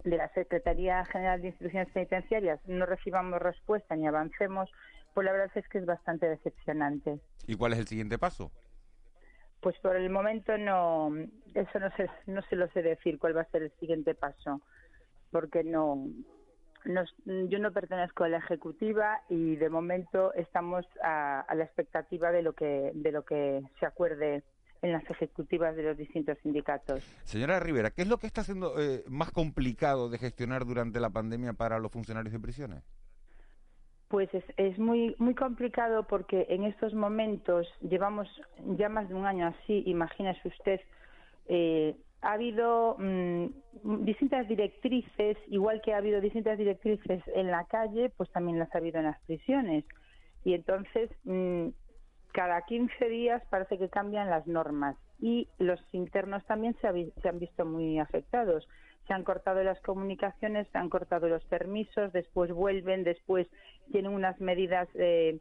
[0.05, 4.69] de la Secretaría General de Instituciones Penitenciarias no recibamos respuesta ni avancemos,
[5.15, 7.21] pues la verdad es que es bastante decepcionante.
[7.47, 8.51] ¿Y cuál es el siguiente paso?
[9.63, 11.15] Pues por el momento no,
[11.55, 14.61] eso no se, no se lo sé decir cuál va a ser el siguiente paso,
[15.31, 16.05] porque no,
[16.85, 22.55] yo no pertenezco a la ejecutiva y de momento estamos a, la expectativa de lo
[22.55, 24.43] que de lo que se acuerde
[24.83, 27.05] en las ejecutivas de los distintos sindicatos.
[27.23, 31.11] Señora Rivera, ¿qué es lo que está siendo eh, más complicado de gestionar durante la
[31.11, 32.83] pandemia para los funcionarios de prisiones?
[34.13, 38.29] Pues es, muy muy complicado porque en estos momentos llevamos
[38.77, 40.81] ya más de un año así, imagínese usted,
[41.49, 43.47] eh, ha habido mm,
[44.05, 48.79] distintas directrices, igual que ha habido distintas directrices en la calle, pues también las ha
[48.79, 49.87] habido en las prisiones.
[50.45, 51.69] Y entonces, mm,
[52.33, 54.95] cada 15 días parece que cambian las normas.
[55.25, 58.67] y los internos también se, se han visto muy afectados
[59.07, 63.49] se han cortado las comunicaciones, se han cortado los permisos, después vuelven, después
[63.91, 65.39] tienen unas medidas, eh,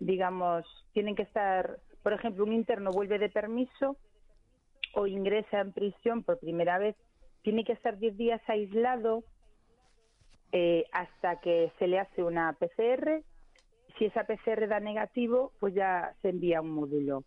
[0.00, 3.96] digamos, tienen que estar, por ejemplo, un interno vuelve de permiso
[4.94, 6.96] o ingresa en prisión por primera vez,
[7.42, 9.22] tiene que estar 10 días aislado
[10.52, 13.22] eh, hasta que se le hace una PCR.
[13.98, 17.24] Si esa PCR da negativo, pues ya se envía un módulo.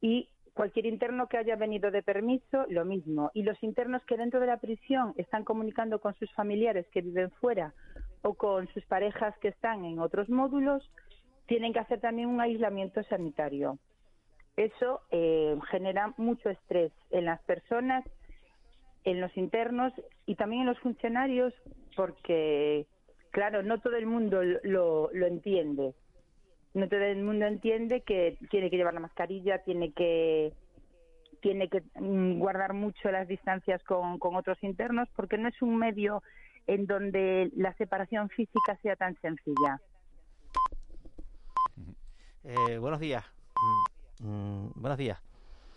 [0.00, 3.30] Y Cualquier interno que haya venido de permiso, lo mismo.
[3.32, 7.30] Y los internos que dentro de la prisión están comunicando con sus familiares que viven
[7.40, 7.74] fuera
[8.22, 10.82] o con sus parejas que están en otros módulos,
[11.46, 13.78] tienen que hacer también un aislamiento sanitario.
[14.56, 18.04] Eso eh, genera mucho estrés en las personas,
[19.04, 19.92] en los internos
[20.26, 21.54] y también en los funcionarios,
[21.94, 22.88] porque,
[23.30, 25.94] claro, no todo el mundo lo, lo entiende
[26.74, 30.52] no todo el mundo entiende que tiene que llevar la mascarilla, tiene que
[31.40, 35.76] tiene que mm, guardar mucho las distancias con, con otros internos porque no es un
[35.76, 36.22] medio
[36.66, 39.80] en donde la separación física sea tan sencilla.
[42.44, 43.24] Eh, buenos días.
[44.20, 45.22] Mm, mm, buenos días.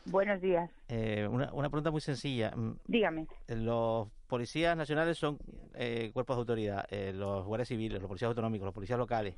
[0.05, 0.69] Buenos días.
[0.89, 2.51] Eh, una, una, pregunta muy sencilla.
[2.87, 3.27] Dígame.
[3.47, 5.37] Los policías nacionales son
[5.75, 9.35] eh, cuerpos de autoridad, los guardias civiles, los policías autonómicos, los policías locales,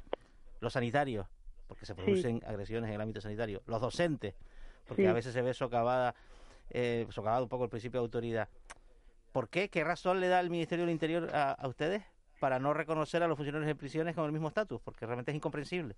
[0.61, 1.27] los sanitarios
[1.67, 4.36] porque se producen agresiones en el ámbito sanitario, los docentes,
[4.88, 6.15] porque a veces se ve socavada,
[6.69, 8.49] eh, socavado un poco el principio de autoridad.
[9.32, 9.69] ¿Por qué?
[9.69, 12.04] ¿Qué razón le da el Ministerio del Interior a, ustedes
[12.39, 14.82] para no reconocer a los funcionarios de prisiones con el mismo estatus?
[14.82, 15.95] Porque realmente es incomprensible.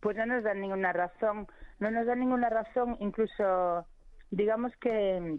[0.00, 1.48] Pues no nos dan ninguna razón,
[1.80, 3.86] no nos dan ninguna razón, incluso
[4.30, 5.38] digamos que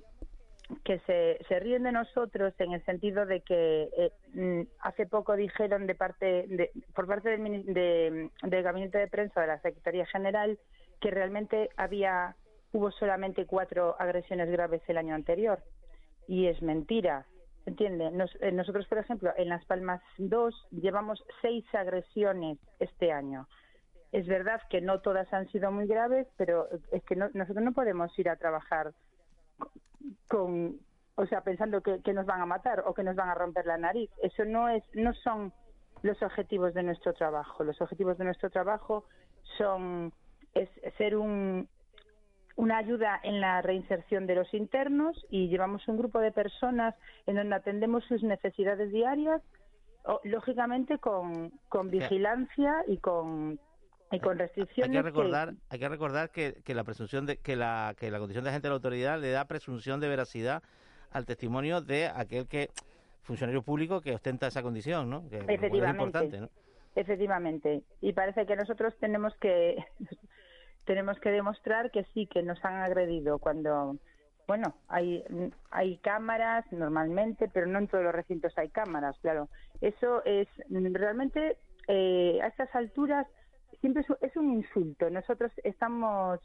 [0.83, 5.87] que se, ríen de nosotros en el sentido de que eh, mm, hace poco dijeron
[5.87, 10.57] de parte de, por parte del, del gabinete de prensa de la Secretaría General
[10.99, 12.35] que realmente había
[12.73, 15.59] hubo solamente cuatro agresiones graves el año anterior.
[16.27, 17.25] Y es mentira
[17.67, 23.47] entiende eh, nosotros por ejemplo en Las Palmas 2 llevamos seis agresiones este año.
[24.11, 28.17] Es verdad que no todas han sido muy graves pero es que nosotros no podemos
[28.17, 28.93] ir a trabajar
[30.27, 30.79] con,
[31.15, 33.77] o sea, pensando que, nos van a matar o que nos van a romper la
[33.77, 34.09] nariz.
[34.21, 35.53] Eso no es, no son
[36.03, 37.63] los objetivos de nuestro trabajo.
[37.63, 39.05] Los objetivos de nuestro trabajo
[39.57, 40.13] son
[40.53, 41.67] es ser un,
[42.55, 46.95] una ayuda en la reinserción de los internos y llevamos un grupo de personas
[47.27, 49.41] en donde atendemos sus necesidades diarias,
[50.23, 53.59] lógicamente con, con vigilancia y con
[54.11, 54.89] y con restricciones.
[54.89, 55.57] Hay que recordar, que...
[55.69, 58.69] hay que, recordar que, la presunción de que la que la condición de agente de
[58.69, 60.63] la autoridad le da presunción de veracidad
[61.11, 62.69] al testimonio de aquel que
[63.23, 65.23] funcionario público que ostenta esa condición, ¿no?
[65.31, 66.49] Efectivamente.
[66.95, 67.83] Efectivamente.
[68.01, 69.75] Y parece que nosotros tenemos que
[70.85, 73.97] tenemos que demostrar que sí que nos han agredido cuando
[74.47, 75.23] bueno, hay
[75.71, 79.49] hay cámaras normalmente, pero no en todos los recintos hay cámaras, claro.
[79.81, 81.57] Eso es realmente
[81.89, 83.27] eh, a estas alturas
[83.81, 85.09] siempre es un insulto.
[85.09, 86.39] Nosotros estamos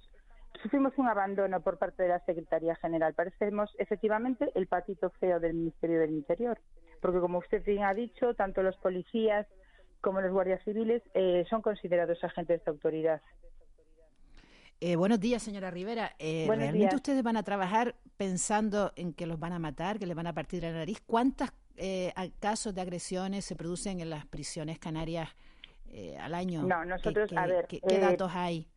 [0.61, 3.15] sufrimos un abandono por parte de la Secretaría General.
[3.15, 6.59] Parecemos efectivamente el patito feo del Ministerio del Interior,
[7.01, 9.47] porque como usted bien ha dicho, tanto los policías
[10.01, 13.23] como los guardias civiles eh, son considerados agentes de autoridad.
[14.81, 16.17] Eh, buenos días, señora Rivera.
[16.19, 20.17] Eh, ¿Realmente ustedes van a trabajar pensando en que los van a matar, que les
[20.17, 21.01] van a partir la nariz?
[21.07, 21.51] ¿Cuántos
[22.39, 25.29] casos de agresiones se producen en las prisiones canarias
[25.93, 26.63] eh, al año?
[26.63, 27.67] No, nosotros, a ver...
[27.67, 28.69] ¿Qué, eh, datos hay?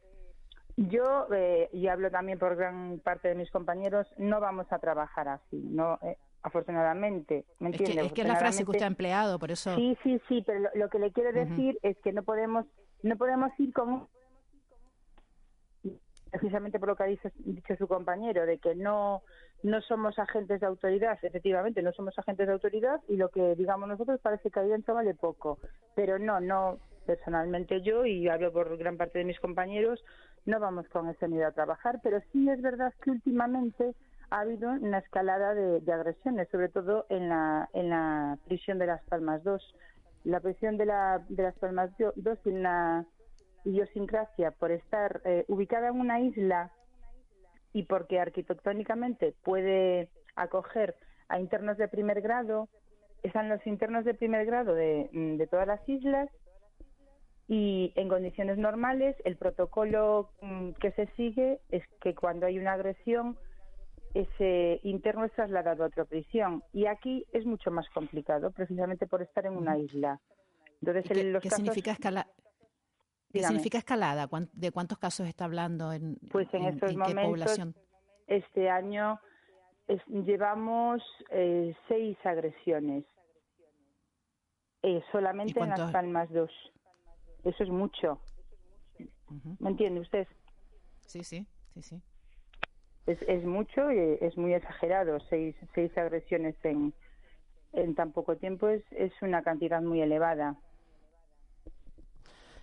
[0.78, 5.30] Yo, eh, y hablo también por gran parte de mis compañeros, no vamos a trabajar
[5.30, 5.98] así, no
[6.44, 7.46] afortunadamente.
[7.60, 9.76] ¿me es, que, es que, es la frase que usted ha empleado, por eso...
[9.76, 12.66] Sí, sí, sí, pero lo, que le quiero decir es que no podemos,
[13.02, 14.08] no podemos ir con
[16.36, 19.24] precisamente por lo que ha dicho, dicho, su compañero, de que no,
[19.64, 23.88] no somos agentes de autoridad, efectivamente, no somos agentes de autoridad y lo que digamos
[23.88, 25.60] nosotros parece que ahí dentro vale poco,
[25.96, 30.04] pero no, no, personalmente yo, y hablo por gran parte de mis compañeros,
[30.46, 33.96] no vamos con ese nivel a trabajar, pero sí es verdad que últimamente
[34.30, 39.04] ha habido una escalada de, agresiones, sobre todo en la, en la prisión de Las
[39.04, 39.76] Palmas 2.
[40.26, 42.14] La prisión de, la, de Las Palmas 2
[42.44, 43.06] tiene una
[43.64, 46.72] idiosincrasia por estar eh, ubicada en una isla
[47.74, 50.96] y porque arquitectónicamente puede acoger
[51.28, 52.70] a internos de primer grado,
[53.24, 56.30] están los internos de primer grado de, de todas las islas
[57.48, 62.74] y en condiciones normales el protocolo mm, que se sigue es que cuando hay una
[62.74, 63.38] agresión
[64.16, 69.22] ese interno es trasladado a otra prisión y aquí es mucho más complicado precisamente por
[69.22, 70.22] estar en una isla.
[70.82, 71.04] Entonces,
[71.42, 72.28] ¿Qué, significa escala?
[73.32, 74.30] ¿Qué significa escalada?
[74.54, 75.92] ¿De cuántos casos está hablando?
[75.92, 77.60] ¿En, pues en, estos momentos,
[78.28, 79.20] este año
[80.08, 83.04] llevamos eh, seis agresiones.
[84.82, 86.52] Eh, solamente en Las Palmas dos.
[87.46, 88.20] Eso es mucho.
[89.60, 90.28] ¿Me entiende usted?
[91.06, 92.02] Sí, sí, sí, sí.
[93.06, 95.20] Es, es mucho y es muy exagerado.
[95.30, 96.94] Seis, seis agresiones en,
[97.74, 100.58] en tan poco tiempo es, es una cantidad muy elevada.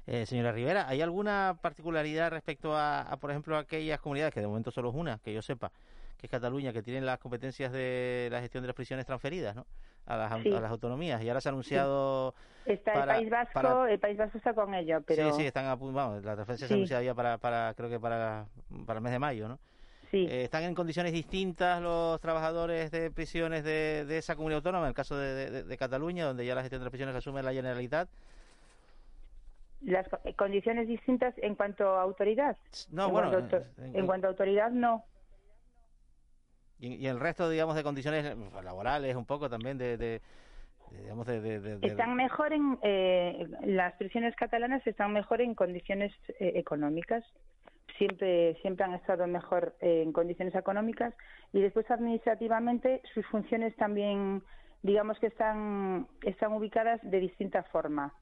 [0.06, 4.72] Eh, señora Rivera, ¿hay alguna particularidad respecto a, por ejemplo, aquellas comunidades, que de momento
[4.72, 5.70] solo es una, que yo sepa,
[6.22, 9.66] que es Cataluña, que tienen las competencias de la gestión de las prisiones transferidas ¿no?
[10.06, 11.20] a, las, a las autonomías?
[11.20, 12.32] Y ahora se ha anunciado...
[12.64, 15.32] Está el País Vasco, el País Vasco está con ello, pero...
[15.32, 17.98] Sí, sí, están a, vamos, la transferencia se ha anunciado ya para, para, creo que
[17.98, 18.46] para,
[18.86, 19.58] para el mes de mayo, ¿no?
[20.12, 20.28] Sí.
[20.30, 24.90] Eh, ¿Están en condiciones distintas los trabajadores de prisiones de, de esa comunidad autónoma, en
[24.90, 28.08] el caso de, de, Cataluña, donde ya la gestión de las prisiones asume la Generalitat?
[29.80, 30.06] las
[30.36, 32.56] condiciones distintas en cuanto a autoridad.
[32.92, 35.04] No, en bueno, cuanto, en, cuanto a autoridad no.
[36.82, 40.20] Y, el resto, digamos, de condiciones laborales, un poco también de,
[40.90, 47.24] digamos, de, están mejor en eh, las prisiones catalanas están mejor en condiciones eh, económicas.
[47.98, 51.14] Siempre, siempre han estado mejor eh, en condiciones económicas
[51.52, 54.42] y después administrativamente sus funciones también,
[54.82, 58.12] digamos que están, están ubicadas de distinta forma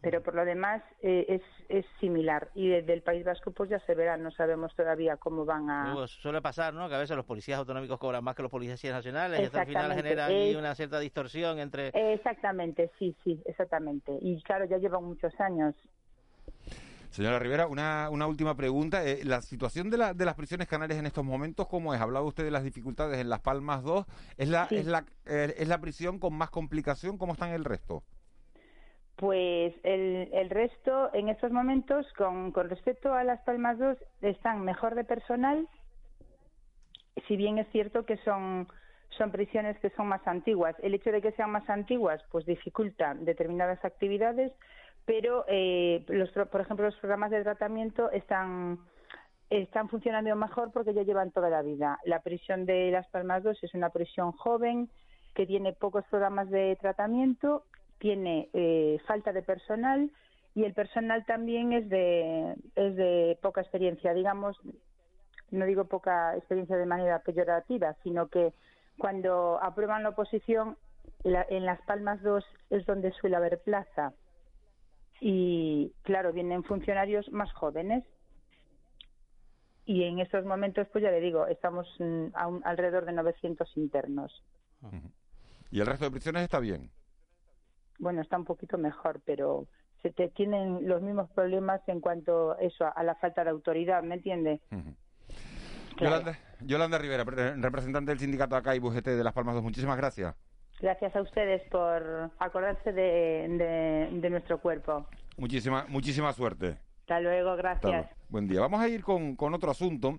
[0.00, 3.78] pero por lo demás eh, es, es similar y desde el País Vasco pues ya
[3.80, 6.06] se verá, no sabemos todavía cómo van a...
[6.06, 6.88] suele pasar, ¿no?
[6.88, 9.66] Que a veces los policías autonómicos cobran más que los policías nacionales y hasta al
[9.66, 11.88] final genera ahí una cierta distorsión entre...
[12.12, 14.16] Exactamente, sí, sí, exactamente.
[14.20, 15.74] Y claro, ya llevan muchos años.
[17.10, 19.04] Señora Rivera, una, una última pregunta.
[19.04, 22.00] Eh, la situación de, la, de las prisiones canarias en estos momentos, ¿cómo es?
[22.00, 24.06] Hablaba usted de las dificultades en Las Palmas 2.
[24.36, 27.18] ¿Es la, es, la, eh, ¿Es la prisión con más complicación?
[27.18, 28.04] ¿Cómo están el resto?
[29.20, 34.64] Pues el, el resto, en estos momentos, con, con respecto a Las Palmas 2, están
[34.64, 35.68] mejor de personal,
[37.28, 38.66] si bien es cierto que son,
[39.10, 40.74] son prisiones que son más antiguas.
[40.82, 44.52] El hecho de que sean más antiguas, pues dificulta determinadas actividades,
[45.04, 48.78] pero, eh, los, por ejemplo, los programas de tratamiento están,
[49.50, 51.98] están funcionando mejor porque ya llevan toda la vida.
[52.06, 54.88] La prisión de Las Palmas 2 es una prisión joven
[55.34, 57.64] que tiene pocos programas de tratamiento
[58.00, 60.10] tiene eh, falta de personal
[60.54, 64.58] y el personal también es de, es de poca experiencia, digamos,
[65.50, 68.52] no digo poca experiencia de manera peyorativa, sino que
[68.98, 70.76] cuando aprueban la oposición,
[71.24, 74.12] en Las Palmas 2 es donde suele haber plaza.
[75.20, 78.04] Y claro, vienen funcionarios más jóvenes.
[79.84, 82.26] Y en estos momentos, pues ya le digo, estamos mm,
[82.64, 84.42] alrededor de 900 internos.
[85.70, 86.90] ¿Y el resto de prisiones está bien?
[88.00, 89.66] Bueno, está un poquito mejor, pero
[90.02, 94.16] se te tienen los mismos problemas en cuanto eso a la falta de autoridad, ¿me
[94.16, 94.60] entiende?
[96.62, 100.34] Yolanda, Rivera, representante del sindicato acá y BUGT de Las Palmas muchísimas gracias.
[100.80, 105.06] Gracias a ustedes por acordarse de, de, nuestro cuerpo.
[105.36, 106.78] Muchísima, muchísima suerte.
[107.00, 108.08] Hasta luego, gracias.
[108.30, 108.60] Buen día.
[108.60, 110.18] Vamos a ir con, con otro asunto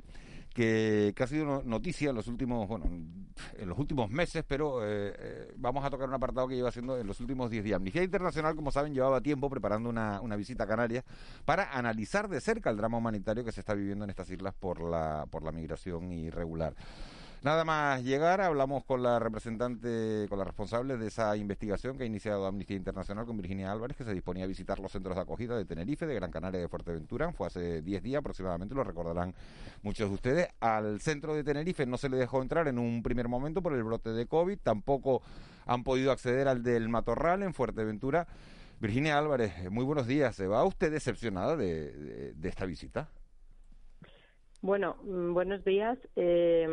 [0.53, 5.53] que, ha sido noticia en los últimos, bueno, en los últimos meses, pero eh, eh,
[5.57, 7.75] vamos a tocar un apartado que lleva haciendo en los últimos 10 días.
[7.77, 11.05] Amnistía Internacional, como saben, llevaba tiempo preparando una, una visita a Canarias
[11.45, 14.81] para analizar de cerca el drama humanitario que se está viviendo en estas islas por
[14.81, 16.75] la, por la migración irregular.
[17.43, 22.05] Nada más llegar, hablamos con la representante, con la responsable de esa investigación que ha
[22.05, 25.57] iniciado Amnistía Internacional con Virginia Álvarez, que se disponía a visitar los centros de acogida
[25.57, 27.33] de Tenerife, de Gran Canaria y de Fuerteventura.
[27.33, 29.33] Fue hace 10 días aproximadamente, lo recordarán
[29.81, 30.49] muchos de ustedes.
[30.59, 33.83] Al centro de Tenerife no se le dejó entrar en un primer momento por el
[33.83, 35.23] brote de COVID, tampoco
[35.65, 38.27] han podido acceder al del Matorral en Fuerteventura.
[38.79, 40.35] Virginia Álvarez, muy buenos días.
[40.35, 43.09] ¿Se va usted decepcionada de esta visita?
[44.61, 45.97] Bueno, mm, buenos días.
[46.15, 46.67] Eh,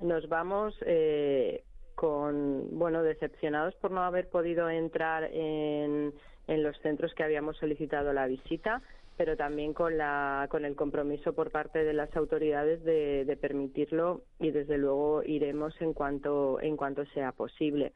[0.00, 1.64] nos vamos eh,
[1.94, 6.12] con, bueno, decepcionados por no haber podido entrar en,
[6.48, 8.82] en los centros que habíamos solicitado la visita,
[9.16, 14.20] pero también con, la, con el compromiso por parte de las autoridades de, de permitirlo
[14.38, 17.92] y desde luego iremos en cuanto, en cuanto sea posible.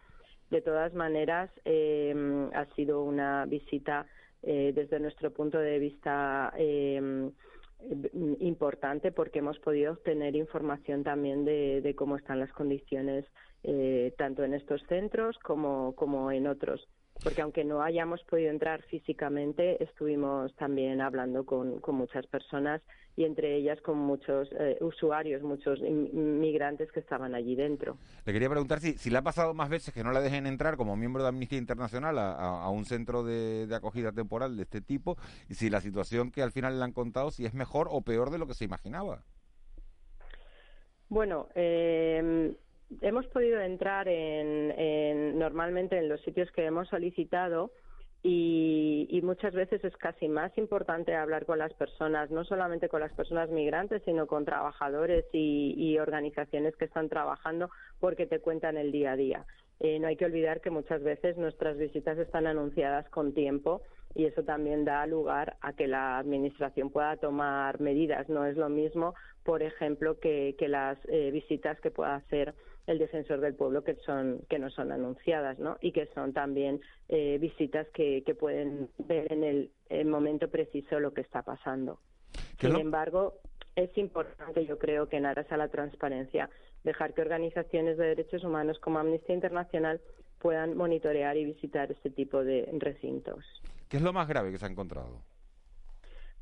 [0.50, 4.06] De todas maneras, eh, ha sido una visita
[4.42, 7.30] eh, desde nuestro punto de vista eh,
[8.40, 13.24] importante porque hemos podido obtener información también de, cómo están las condiciones
[13.62, 16.88] eh, tanto en estos centros como, como en otros
[17.22, 22.82] porque aunque no hayamos podido entrar físicamente, estuvimos también hablando con, muchas personas
[23.16, 27.96] y entre ellas con muchos eh, usuarios, muchos inmigrantes que estaban allí dentro.
[28.24, 30.76] Le quería preguntar si, si le ha pasado más veces que no la dejen entrar
[30.76, 35.16] como miembro de Amnistía Internacional a, un centro de, de, acogida temporal de este tipo
[35.48, 38.30] y si la situación que al final le han contado si es mejor o peor
[38.30, 39.22] de lo que se imaginaba.
[41.08, 42.56] Bueno, eh,
[43.00, 47.70] hemos podido entrar en, normalmente en los sitios que hemos solicitado
[48.22, 53.12] y, muchas veces es casi más importante hablar con las personas, no solamente con las
[53.12, 57.70] personas migrantes, sino con trabajadores y, organizaciones que están trabajando
[58.00, 59.46] porque te cuentan el día a día.
[59.80, 63.82] Eh, no hay que olvidar que muchas veces nuestras visitas están anunciadas con tiempo
[64.14, 68.28] y eso también da lugar a que la Administración pueda tomar medidas.
[68.28, 72.54] No es lo mismo, por ejemplo, que, las eh, visitas que pueda hacer
[72.86, 75.78] el defensor del pueblo que son que no son anunciadas ¿no?
[75.80, 79.70] y que son también eh, visitas que, que, pueden ver en el,
[80.06, 82.00] momento preciso lo que está pasando.
[82.58, 83.34] Sin embargo,
[83.76, 86.50] es importante, yo creo, que en aras a la transparencia,
[86.82, 90.00] dejar que organizaciones de derechos humanos como Amnistía Internacional
[90.38, 93.44] puedan monitorear y visitar este tipo de recintos.
[93.88, 95.22] ¿Qué es lo más grave que se ha encontrado?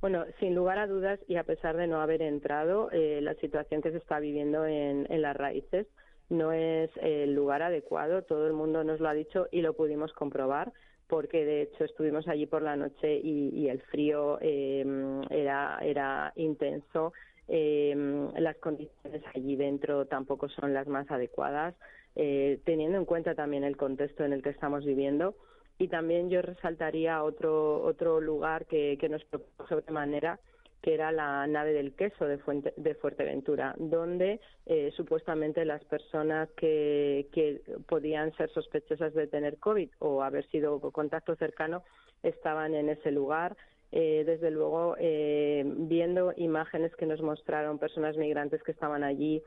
[0.00, 3.82] Bueno, sin lugar a dudas, y a pesar de no haber entrado, eh, la situación
[3.82, 5.86] que se está viviendo en, en las raíces
[6.32, 10.12] no es el lugar adecuado, todo el mundo nos lo ha dicho y lo pudimos
[10.12, 10.72] comprobar
[11.08, 14.82] porque de hecho estuvimos allí por la noche y, el frío eh,
[15.28, 17.12] era, era intenso,
[17.48, 17.94] eh,
[18.38, 21.74] las condiciones allí dentro tampoco son las más adecuadas,
[22.16, 25.34] eh, teniendo en cuenta también el contexto en el que estamos viviendo.
[25.78, 30.38] Y también yo resaltaría otro, otro lugar que, que nos preocupa sobremanera,
[30.82, 32.38] que era la nave del queso de,
[32.76, 39.88] de Fuerteventura, donde eh, supuestamente las personas que, que, podían ser sospechosas de tener COVID
[40.00, 41.84] o haber sido contacto cercano
[42.24, 43.56] estaban en ese lugar.
[43.92, 49.42] Eh, desde luego, eh, viendo imágenes que nos mostraron personas migrantes que estaban allí,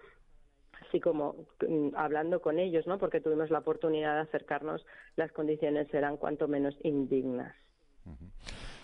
[0.88, 1.36] así como
[1.68, 2.98] mm, hablando con ellos, ¿no?
[2.98, 4.86] Porque tuvimos la oportunidad de acercarnos,
[5.18, 7.54] las condiciones eran cuanto menos indignas.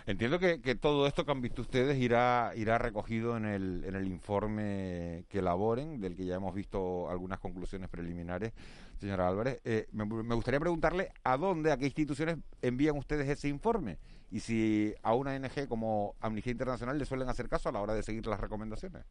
[0.06, 4.08] Entiendo que, todo esto que han visto ustedes irá, irá recogido en el, en el
[4.08, 8.52] informe que elaboren, del que ya hemos visto algunas conclusiones preliminares,
[8.98, 9.60] señora Álvarez.
[9.64, 13.98] Eh, me, gustaría preguntarle a dónde, a qué instituciones envían ustedes ese informe
[14.30, 17.94] y si a una ONG como Amnistía Internacional le suelen hacer caso a la hora
[17.94, 19.04] de seguir las recomendaciones.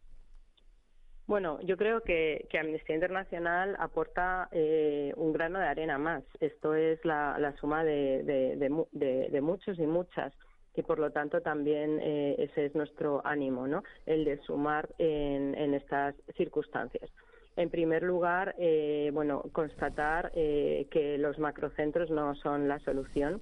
[1.28, 6.24] Bueno, yo creo que, Amnistía Internacional aporta eh, un grano de arena más.
[6.42, 10.34] Esto es la, suma de, de muchos y muchas
[10.76, 13.84] y por lo tanto también eh, ese es nuestro ánimo, ¿no?
[14.06, 17.10] El de sumar en, estas circunstancias.
[17.58, 23.42] En primer lugar, eh, bueno, constatar eh, que los macrocentros no son la solución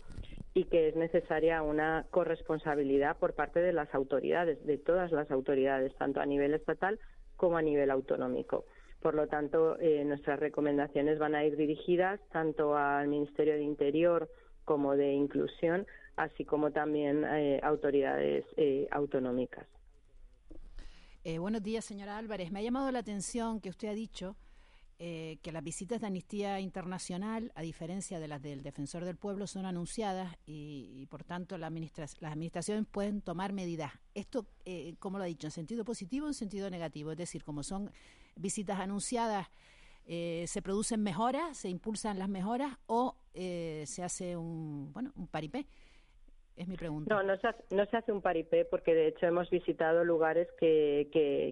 [0.55, 5.95] y que es necesaria una corresponsabilidad por parte de las autoridades, de todas las autoridades,
[5.97, 6.99] tanto a nivel estatal
[7.35, 8.65] como a nivel autonómico.
[8.99, 14.27] Por lo tanto, nuestras recomendaciones van a ir dirigidas tanto al Ministerio de Interior
[14.65, 15.87] como de Inclusión
[16.19, 19.65] así como también eh, autoridades eh, autonómicas.
[21.23, 22.51] Eh, buenos días, señora Álvarez.
[22.51, 24.35] Me ha llamado la atención que usted ha dicho
[24.97, 29.65] que las visitas de Amnistía Internacional, a diferencia de las del Defensor del Pueblo, son
[29.65, 33.93] anunciadas y, por tanto las administraciones pueden tomar medidas.
[34.13, 34.45] Esto,
[34.99, 35.47] ¿cómo lo ha dicho?
[35.47, 37.13] ¿En sentido positivo o en sentido negativo?
[37.13, 37.89] Es decir, como son
[38.35, 39.47] visitas anunciadas,
[40.05, 45.65] ¿se producen mejoras, se impulsan las mejoras o se hace un, bueno, un paripé?
[47.07, 50.47] No, no se, hace, no se hace un paripé porque de hecho hemos visitado lugares
[50.59, 51.07] que,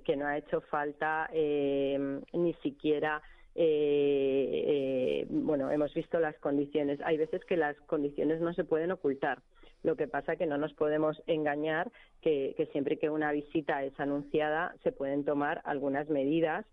[0.06, 3.22] que, no ha hecho falta eh, ni siquiera.
[3.56, 7.00] Eh, eh, bueno, hemos visto las condiciones.
[7.06, 9.42] Hay veces que las condiciones no se pueden ocultar.
[9.84, 11.90] Lo que pasa que no nos podemos engañar
[12.22, 16.66] que, siempre que una visita es anunciada se pueden tomar algunas medidas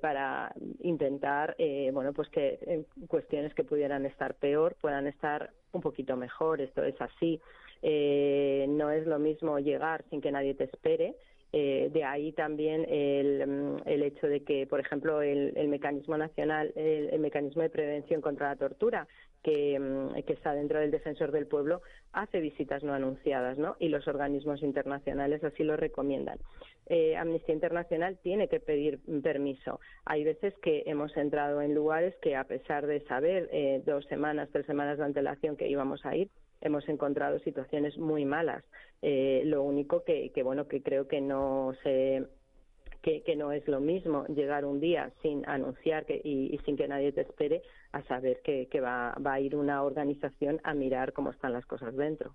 [0.00, 1.56] para intentar,
[1.92, 6.60] bueno, pues que cuestiones que pudieran estar peor puedan estar un poquito mejor.
[6.60, 7.40] Esto es así.
[7.86, 11.16] Eh, no es lo mismo llegar sin que nadie te espere.
[11.52, 16.72] Eh, de ahí también el, mm, el, hecho de que, por ejemplo, el, mecanismo nacional,
[16.76, 19.06] el, mecanismo de prevención contra la tortura,
[19.42, 21.82] que, mm, que, está dentro del defensor del pueblo,
[22.12, 23.76] hace visitas no anunciadas, ¿no?
[23.78, 26.38] Y los organismos internacionales así lo recomiendan.
[26.86, 29.78] Eh, Amnistía Internacional tiene que pedir permiso.
[30.06, 34.64] Hay veces que hemos entrado en lugares que, a pesar de saber dos semanas, tres
[34.64, 36.30] semanas de antelación que íbamos a ir,
[36.64, 38.64] hemos encontrado situaciones muy malas.
[39.02, 42.26] Eh, lo único que, que, bueno, que creo que no se
[43.02, 47.12] que, no es lo mismo llegar un día sin anunciar que, y, sin que nadie
[47.12, 47.62] te espere
[47.92, 51.66] a saber que, que va, va a ir una organización a mirar cómo están las
[51.66, 52.34] cosas dentro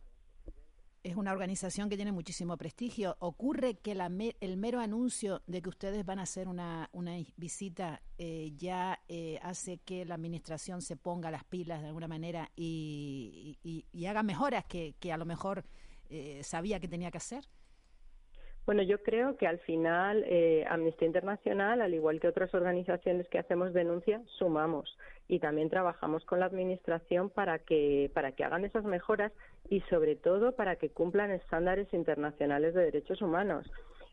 [1.03, 3.15] es una organización que tiene muchísimo prestigio.
[3.19, 4.09] ¿Ocurre que la
[4.41, 6.89] el mero anuncio de que ustedes van a hacer una,
[7.37, 12.51] visita eh, ya eh, hace que la administración se ponga las pilas de alguna manera
[12.55, 13.57] y,
[14.07, 15.65] haga mejoras que, que, a lo mejor
[16.09, 17.47] eh, sabía que tenía que hacer?
[18.69, 23.39] Bueno, yo creo que al final eh, Amnistía Internacional, al igual que otras organizaciones que
[23.39, 24.95] hacemos denuncia, sumamos
[25.27, 29.31] y también trabajamos con la Administración para que, para que hagan esas mejoras
[29.71, 33.65] y sobre todo para que cumplan estándares internacionales de derechos humanos.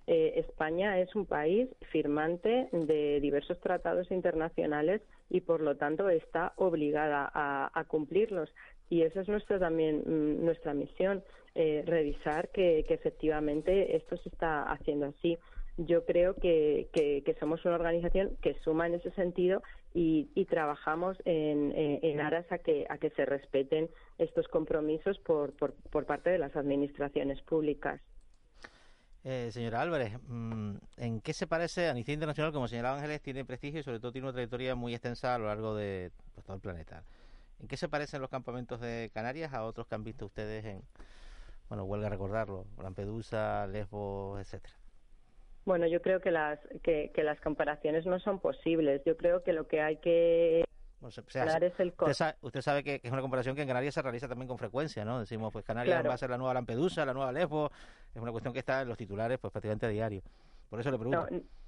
[0.06, 6.54] Eh, España es un país firmante de diversos tratados internacionales y por lo tanto está
[6.56, 8.48] obligada a, cumplirlos
[8.88, 11.22] y esa es nuestra también mm, nuestra misión
[11.56, 15.38] eh, revisar que, efectivamente esto se está haciendo así
[15.78, 21.72] yo creo que, que, somos una organización que suma en ese sentido y, trabajamos en,
[21.74, 26.56] en, aras a que, a que se respeten estos compromisos por, por, parte de las
[26.56, 28.00] administraciones públicas.
[29.24, 32.52] Eh, señora Álvarez, mm, ¿en qué se parece Amnistía Internacional?
[32.52, 35.46] Como señalaba Ángeles, tiene prestigio y sobre todo tiene una trayectoria muy extensa a lo
[35.46, 37.02] largo de pues, todo el planeta.
[37.58, 40.82] ¿En qué se parecen los campamentos de Canarias a otros que han visto ustedes en,
[41.68, 44.74] bueno, huelga a recordarlo, Lampedusa, Lesbos, etcétera?
[45.64, 49.02] Bueno, yo creo que las, que, que las comparaciones no son posibles.
[49.04, 50.64] Yo creo que lo que hay que
[51.06, 55.20] usted, sabe, que, es una comparación que en Canarias se realiza también con frecuencia, ¿no?
[55.20, 57.70] Decimos, pues Canarias va a ser la nueva Lampedusa, la nueva Lesbos,
[58.14, 60.22] es una cuestión que está en los titulares pues prácticamente a diario.
[60.68, 61.26] Por eso le pregunto.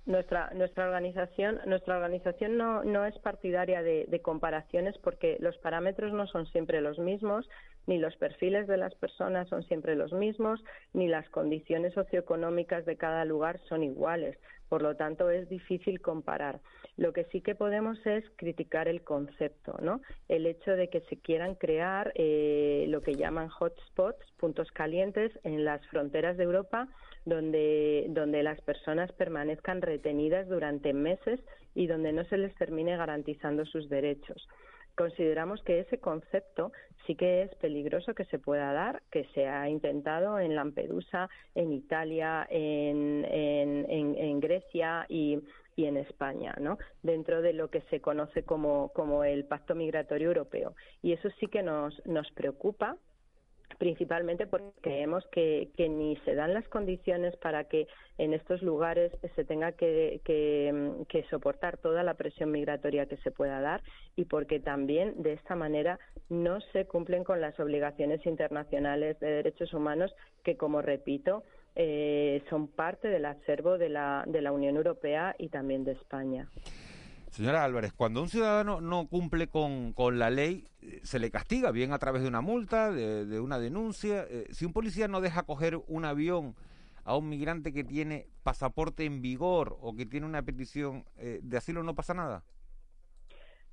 [0.09, 6.13] Nuestra nuestra organización nuestra organización no, no es partidaria de, de, comparaciones porque los parámetros
[6.13, 7.49] no son siempre los mismos
[7.87, 12.97] ni los perfiles de las personas son siempre los mismos ni las condiciones socioeconómicas de
[12.97, 14.39] cada lugar son iguales
[14.69, 16.61] por lo tanto, es difícil comparar.
[16.97, 20.01] Lo que sí que podemos es criticar el concepto, ¿no?
[20.29, 25.65] El hecho de que se quieran crear eh, lo que llaman hotspots, puntos calientes, en
[25.65, 26.89] las fronteras de Europa,
[27.25, 31.41] donde, donde las personas permanezcan retenidas durante meses
[31.75, 34.49] y donde no se les termine garantizando sus derechos
[34.99, 36.73] consideramos que ese concepto
[37.07, 41.73] sí que es peligroso que se pueda dar, que se ha intentado en Lampedusa, en
[41.73, 45.39] Italia, en, Grecia y,
[45.77, 46.79] y, en España, ¿no?
[47.05, 50.75] Dentro de lo que se conoce como, como el Pacto Migratorio Europeo.
[51.01, 52.97] Y eso sí que nos, nos preocupa
[53.77, 59.45] principalmente porque creemos que, ni se dan las condiciones para que en estos lugares se
[59.45, 63.83] tenga que, que, soportar toda la presión migratoria que se pueda dar
[64.17, 65.99] y porque también de esta manera
[66.29, 71.45] no se cumplen con las obligaciones internacionales de derechos humanos que, como repito,
[71.77, 76.49] eh, son parte del acervo de la, de la Unión Europea y también de España.
[77.31, 81.71] Señora Álvarez, cuando un ciudadano no cumple con, con la ley, eh, se le castiga,
[81.71, 84.25] bien a través de una multa, de, una denuncia.
[84.29, 86.55] Eh, si un policía no deja coger un avión
[87.05, 91.57] a un migrante que tiene pasaporte en vigor o que tiene una petición eh, de
[91.57, 92.45] asilo, ¿no pasa nada?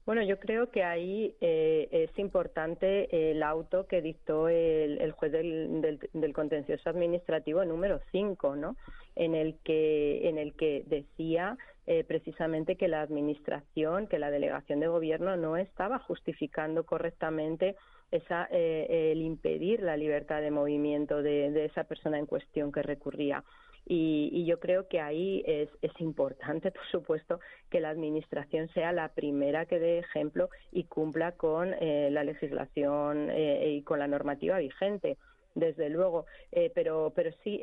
[0.06, 6.00] Bueno, yo creo que ahí es importante el auto que dictó el, juez del, del,
[6.14, 8.78] del, contencioso administrativo número 5, ¿no?
[9.16, 11.58] En el que en el que decía
[11.88, 17.76] eh, precisamente que la Administración, que la Delegación de Gobierno no estaba justificando correctamente
[18.10, 23.44] esa, eh, el impedir la libertad de movimiento de, esa persona en cuestión que recurría.
[23.86, 29.10] Y, yo creo que ahí es, es, importante, por supuesto, que la Administración sea la
[29.10, 35.18] primera que dé ejemplo y cumpla con eh, la legislación y con la normativa vigente,
[35.54, 36.26] desde luego.
[36.74, 37.62] pero, pero sí,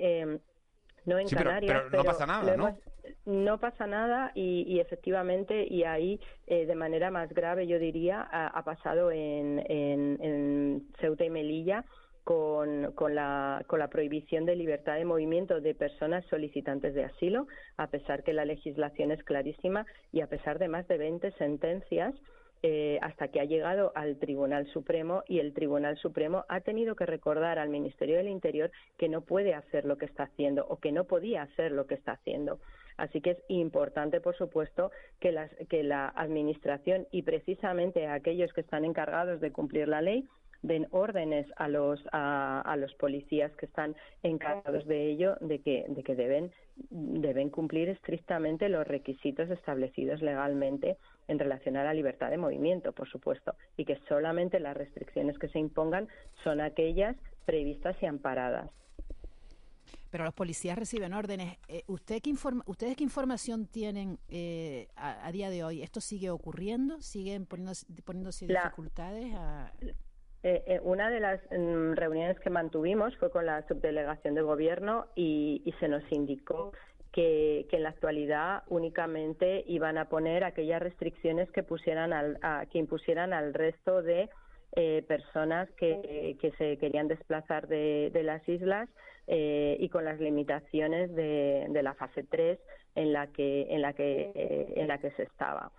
[1.05, 1.85] no en Canarias.
[1.91, 2.77] Pero, no pasa nada, ¿no?
[3.25, 8.63] no pasa nada y, efectivamente, y ahí eh, de manera más grave, yo diría, ha,
[8.65, 11.85] pasado en, en, Ceuta y Melilla.
[12.25, 17.49] Con, con, la, con la prohibición de libertad de movimiento de personas solicitantes de asilo,
[17.77, 22.15] a pesar que la legislación es clarísima y a pesar de más de 20 sentencias
[22.63, 27.07] eh, hasta que ha llegado al Tribunal Supremo y el Tribunal Supremo ha tenido que
[27.07, 30.93] recordar al Ministerio del Interior que no puede hacer lo que está haciendo o que
[30.93, 32.61] no podía hacer lo que está haciendo.
[32.97, 35.37] Así que es importante, por supuesto, que,
[35.69, 40.29] que la Administración y precisamente aquellos que están encargados de cumplir la ley
[40.63, 46.03] den órdenes a los a, los policías que están encargados de ello de que de
[46.05, 46.53] que deben
[46.91, 50.97] deben cumplir estrictamente los requisitos establecidos legalmente
[51.29, 55.49] en relación a la libertad de movimiento, por supuesto, y que solamente las restricciones que
[55.49, 56.09] se impongan
[56.45, 58.71] son aquellas previstas y amparadas.
[60.11, 61.57] Pero los policías reciben órdenes.
[61.69, 65.83] Eh, ¿usted qué informa, ¿Ustedes qué información tienen eh, a, día de hoy?
[65.83, 67.01] ¿Esto sigue ocurriendo?
[67.01, 69.33] ¿Siguen poniéndose, poniéndose dificultades?
[70.43, 75.63] Eh, una de las mm, reuniones que mantuvimos fue con la subdelegación de gobierno y,
[75.65, 76.73] y se nos indicó
[77.13, 82.39] que, en la actualidad únicamente iban a poner aquellas restricciones que pusieran al,
[82.71, 84.29] que impusieran al resto de
[84.75, 88.89] eh, personas que, que, se querían desplazar de, de las islas
[89.27, 92.59] eh, y con las limitaciones de, de, la fase 3
[92.95, 95.71] en la que, en la que, eh, en la que se estaba.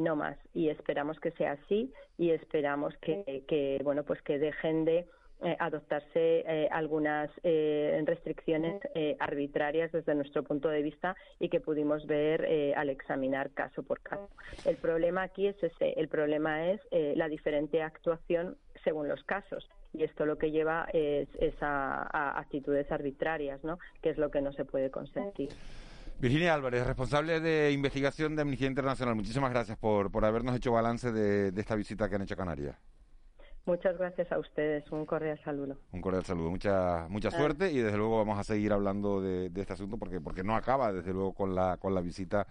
[0.00, 4.84] No más y esperamos que sea así y esperamos que, que bueno pues que dejen
[4.84, 5.06] de
[5.44, 8.80] eh, adoptarse eh, algunas eh, restricciones
[9.18, 14.28] arbitrarias desde nuestro punto de vista y que pudimos ver al examinar caso por caso.
[14.64, 20.02] El problema aquí es ese, el problema es la diferente actuación según los casos y
[20.04, 21.28] esto lo que lleva es,
[21.60, 23.78] a, actitudes arbitrarias, ¿no?
[24.02, 25.50] que es lo que no se puede consentir.
[26.20, 31.12] Virginia Álvarez, responsable de investigación de Amnistía Internacional, muchísimas gracias por, por habernos hecho balance
[31.12, 32.93] de, de esta visita que han hecho a Canarias.
[33.66, 34.84] Muchas gracias a ustedes.
[34.92, 35.78] Un cordial saludo.
[35.90, 36.50] Un cordial saludo.
[36.50, 40.44] Mucha mucha suerte y desde luego vamos a seguir hablando de, este asunto porque porque
[40.44, 42.46] no acaba desde luego con la con la visita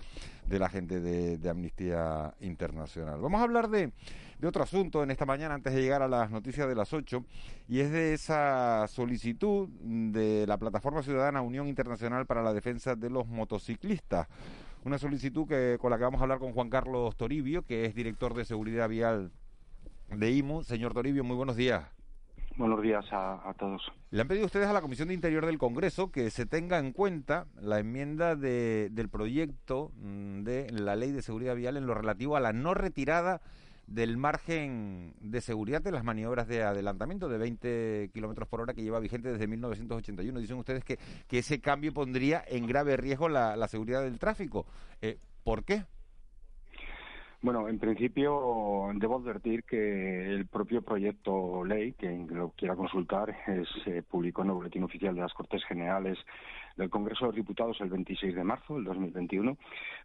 [0.47, 3.21] de la gente de, Amnistía Internacional.
[3.21, 3.91] Vamos a hablar de,
[4.39, 7.23] de otro asunto en esta mañana antes de llegar a las noticias de las 8
[7.67, 13.11] y es de esa solicitud de la plataforma ciudadana Unión Internacional para la Defensa de
[13.11, 14.27] los Motociclistas
[14.83, 17.95] una solicitud que con la que vamos a hablar con Juan Carlos Toribio, que es
[17.95, 19.31] director de seguridad vial
[20.09, 20.63] de IMU.
[20.63, 21.85] Señor Toribio, muy buenos días.
[22.55, 23.81] Buenos días a, todos.
[24.11, 26.91] Le han pedido ustedes a la Comisión de Interior del Congreso que se tenga en
[26.91, 31.95] cuenta la enmienda de, del proyecto mm, de la Ley de Seguridad Vial en lo
[31.95, 33.41] relativo a la no retirada
[33.87, 38.83] del margen de seguridad de las maniobras de adelantamiento de 20 kilómetros por hora que
[38.83, 40.39] lleva vigente desde 1981.
[40.39, 44.67] Dicen ustedes que, que ese cambio pondría en grave riesgo la, la seguridad del tráfico.
[45.01, 45.85] Eh, ¿Por qué?
[47.43, 53.35] Bueno, en principio debo advertir que el propio proyecto ley, quien lo quiera consultar,
[53.83, 56.17] se publicó en el Boletín Oficial de las Cortes Generales
[56.75, 59.57] del Congreso de los Diputados el 26 de marzo del 2021,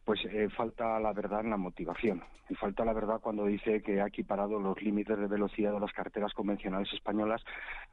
[0.04, 2.22] pues eh, falta la verdad en la motivación.
[2.48, 5.92] Y falta la verdad cuando dice que ha equiparado los límites de velocidad de las
[5.92, 7.42] carreteras convencionales españolas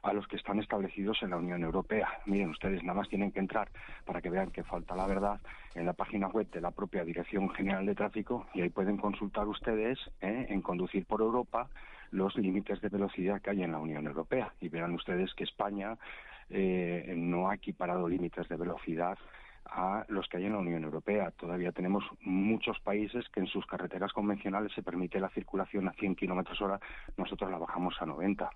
[0.02, 2.08] a los que están establecidos en la Unión Europea.
[2.26, 3.68] Miren, ustedes nada más tienen que entrar
[4.04, 5.40] para que vean que falta la verdad
[5.74, 9.46] en la página web de la propia Dirección General de Tráfico y ahí pueden consultar
[9.46, 11.68] ustedes eh, en Conducir por Europa
[12.10, 15.98] los límites de velocidad que hay en la Unión Europea y verán ustedes que España
[16.50, 19.18] eh, no ha equiparado límites de velocidad
[19.70, 21.30] a los que hay en la Unión Europea.
[21.32, 26.16] Todavía tenemos muchos países que en sus carreteras convencionales se permite la circulación a 100
[26.16, 26.80] kilómetros hora,
[27.16, 28.50] nosotros la bajamos a 90.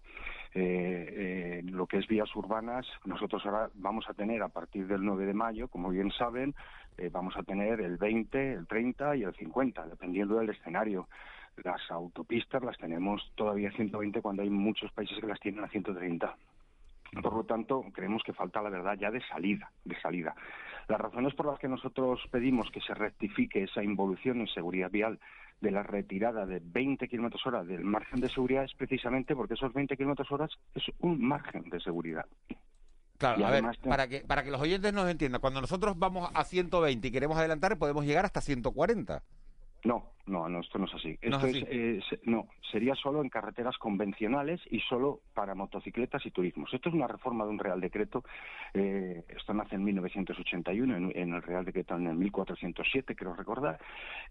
[0.54, 5.04] Eh, eh, lo que es vías urbanas, nosotros ahora vamos a tener a partir del
[5.04, 6.54] 9 de mayo, como bien saben,
[6.98, 11.08] eh, vamos a tener el 20, el 30 y el 50, dependiendo del escenario.
[11.62, 15.68] Las autopistas las tenemos todavía a 120 cuando hay muchos países que las tienen a
[15.68, 16.36] 130.
[17.22, 20.34] Por lo tanto, creemos que falta la verdad ya de salida, de salida.
[20.88, 25.18] Las razones por las que nosotros pedimos que se rectifique esa involución en seguridad vial
[25.60, 29.72] de la retirada de 20 kilómetros hora del margen de seguridad es precisamente porque esos
[29.72, 32.26] 20 kilómetros horas es un margen de seguridad.
[33.18, 36.42] Claro, a ver, para que, para que los oyentes nos entiendan, cuando nosotros vamos a
[36.42, 39.22] 120 y queremos adelantar, podemos llegar hasta 140.
[39.84, 41.18] No, no, no, esto no es así.
[41.20, 46.72] Esto es, eh, no, sería solo en carreteras convencionales y solo para motocicletas y turismos.
[46.72, 48.24] Esto es una reforma de un Real Decreto.
[48.72, 53.78] Eh, esto nace en 1981, en, el Real Decreto en el 1407, creo recordar.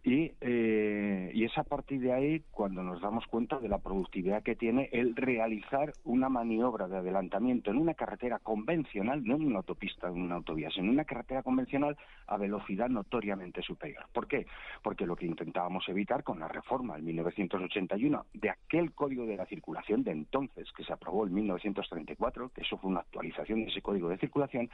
[0.04, 4.42] Y, eh, y es a partir de ahí cuando nos damos cuenta de la productividad
[4.42, 9.58] que tiene el realizar una maniobra de adelantamiento en una carretera convencional, no en una
[9.58, 11.98] autopista, en una autovía, sino en una carretera convencional
[12.28, 14.06] a velocidad notoriamente superior.
[14.14, 14.46] ¿Por qué?
[14.82, 19.46] Porque lo que intentábamos evitar con la reforma en 1981 de aquel Código de la
[19.46, 23.82] Circulación de entonces, que se aprobó en 1934, que eso fue una actualización de ese
[23.82, 24.70] Código de Circulación,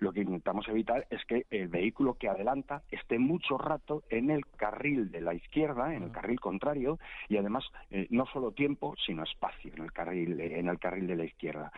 [0.00, 4.46] lo que intentamos evitar es que el vehículo que adelanta esté mucho rato en el
[4.46, 6.98] carril de la izquierda, en el carril contrario,
[7.28, 11.16] y además eh, no solo tiempo, sino espacio en el carril, en el carril de
[11.16, 11.72] la izquierda.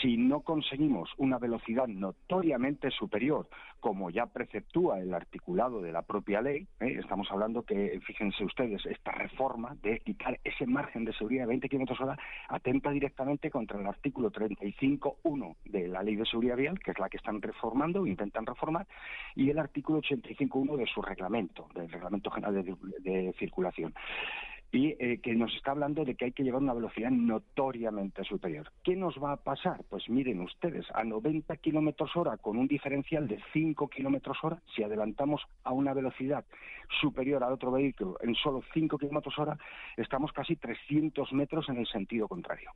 [0.00, 3.48] Si no conseguimos una velocidad notoriamente superior,
[3.80, 6.96] como ya preceptúa el articulado de la propia ley, ¿eh?
[6.98, 11.68] estamos hablando que, fíjense ustedes, esta reforma de quitar ese margen de seguridad de 20
[11.68, 16.92] kilómetros hora atenta directamente contra el artículo 35.1 de la Ley de Seguridad Vial, que
[16.92, 18.86] es la que están reformando, intentan reformar,
[19.34, 23.92] y el artículo 85.1 de su reglamento, del Reglamento General de Circulación
[24.70, 28.70] y eh, que nos está hablando de que hay que llevar una velocidad notoriamente superior.
[28.84, 29.82] ¿Qué nos va a pasar?
[29.88, 34.82] Pues miren ustedes, a 90 kilómetros hora con un diferencial de 5 kilómetros hora, si
[34.82, 36.44] adelantamos a una velocidad
[37.00, 39.58] superior al otro vehículo en solo 5 kilómetros hora,
[39.96, 42.70] estamos casi 300 metros en el sentido contrario.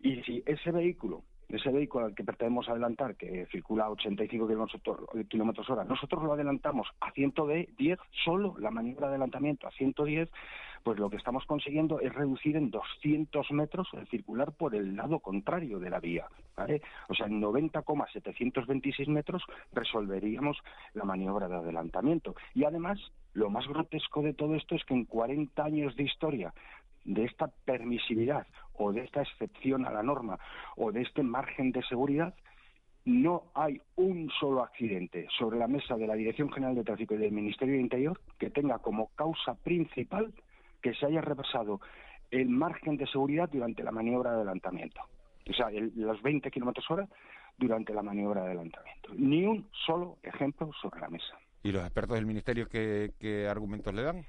[0.00, 4.48] Y si ese vehículo ese vehículo al que pretendemos adelantar, que circula a 85
[5.28, 10.30] kilómetros hora, nosotros lo adelantamos a 110, solo la maniobra de adelantamiento a 110,
[10.82, 15.18] pues lo que estamos consiguiendo es reducir en 200 metros el circular por el lado
[15.18, 16.26] contrario de la vía.
[17.08, 19.42] O sea, en 90,726 metros
[19.72, 20.58] resolveríamos
[20.94, 22.34] la maniobra de adelantamiento.
[22.54, 22.98] Y además,
[23.34, 26.52] lo más grotesco de todo esto es que en 40 años de historia
[27.04, 30.38] de esta permisividad o de esta excepción a la norma
[30.76, 32.34] o de este margen de seguridad,
[33.04, 37.18] no hay un solo accidente sobre la mesa de la Dirección General de Tráfico y
[37.18, 40.32] del Ministerio de Interior que tenga como causa principal
[40.82, 41.80] que se haya repasado
[42.30, 45.00] el margen de seguridad durante la maniobra de adelantamiento.
[45.48, 47.08] O sea, los 20 kilómetros hora
[47.58, 49.10] durante la maniobra de adelantamiento.
[49.16, 51.38] Ni un solo ejemplo sobre la mesa.
[51.62, 54.24] ¿Y los expertos del Ministerio qué argumentos le dan?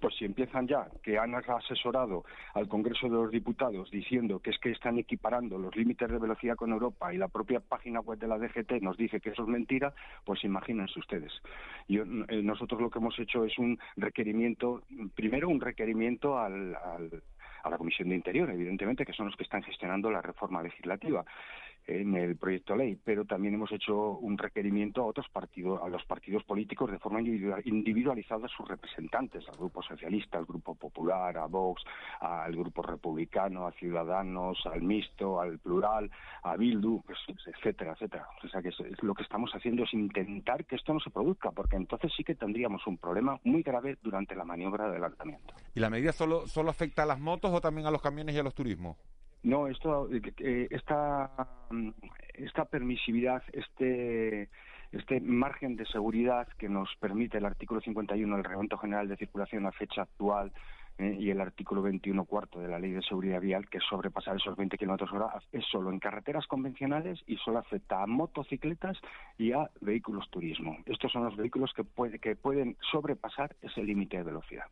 [0.00, 2.24] Pues si empiezan ya, que han asesorado
[2.54, 6.56] al Congreso de los Diputados diciendo que es que están equiparando los límites de velocidad
[6.56, 9.48] con Europa y la propia página web de la DGT nos dice que eso es
[9.48, 9.94] mentira,
[10.24, 11.32] pues imagínense ustedes.
[11.88, 14.82] Yo, eh, nosotros lo que hemos hecho es un requerimiento,
[15.14, 19.62] primero un requerimiento al, a la Comisión de Interior, evidentemente, que son los que están
[19.62, 21.24] gestionando la reforma legislativa
[21.86, 25.88] en el proyecto de ley, pero también hemos hecho un requerimiento a otros partidos, a
[25.88, 31.36] los partidos políticos de forma individualizada a sus representantes, al Grupo Socialista, al Grupo Popular,
[31.38, 31.82] a Vox,
[32.20, 36.10] al Grupo Republicano, a Ciudadanos, al Mixto, al Plural,
[36.42, 38.28] a Bildu, pues, etcétera, etcétera.
[38.42, 38.70] O sea que
[39.02, 42.34] lo que estamos haciendo es intentar que esto no se produzca, porque entonces sí que
[42.34, 45.54] tendríamos un problema muy grave durante la maniobra de adelantamiento.
[45.74, 48.38] ¿Y la medida solo, solo afecta a las motos o también a los camiones y
[48.38, 48.96] a los turismos?
[49.46, 51.30] No, esto, eh, eh, esta,
[51.70, 51.90] mm,
[52.34, 54.48] esta permisividad, este,
[54.90, 59.64] este margen de seguridad que nos permite el artículo 51 del Reglamento General de Circulación
[59.66, 60.52] a fecha actual
[60.98, 64.34] eh, y el artículo 21 cuarto de la Ley de Seguridad Vial, que es sobrepasar
[64.34, 68.98] esos 20 kilómetros hora, es solo en carreteras convencionales y solo afecta a motocicletas
[69.38, 70.76] y a vehículos turismo.
[70.86, 74.66] Estos son los vehículos que, puede, que pueden sobrepasar ese límite de velocidad.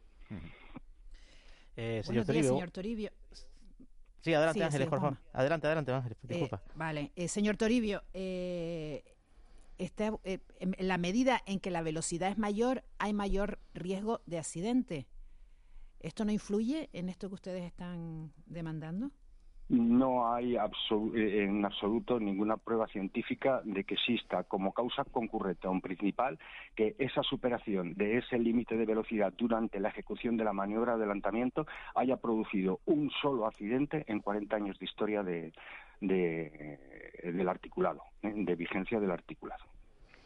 [1.76, 3.10] señor, señor Toribio.
[4.24, 5.18] Sí, adelante Ángeles, por favor.
[5.34, 6.62] Adelante, adelante Ángeles, eh, disculpa.
[6.74, 9.04] vale, eh, señor Toribio, eh,
[9.76, 15.06] está, en la medida en que la velocidad es mayor, hay mayor riesgo de accidente.
[16.00, 19.10] ¿Esto no influye en esto que ustedes están demandando?
[19.68, 25.80] No hay eh, en absoluto ninguna prueba científica de que exista como causa concurrente un
[25.80, 26.38] principal
[26.74, 31.04] que esa superación de ese límite de velocidad durante la ejecución de la maniobra de
[31.04, 35.52] adelantamiento haya producido un solo accidente en 40 años de historia de,
[36.00, 38.32] del articulado, ¿eh?
[38.34, 39.73] de vigencia del articulado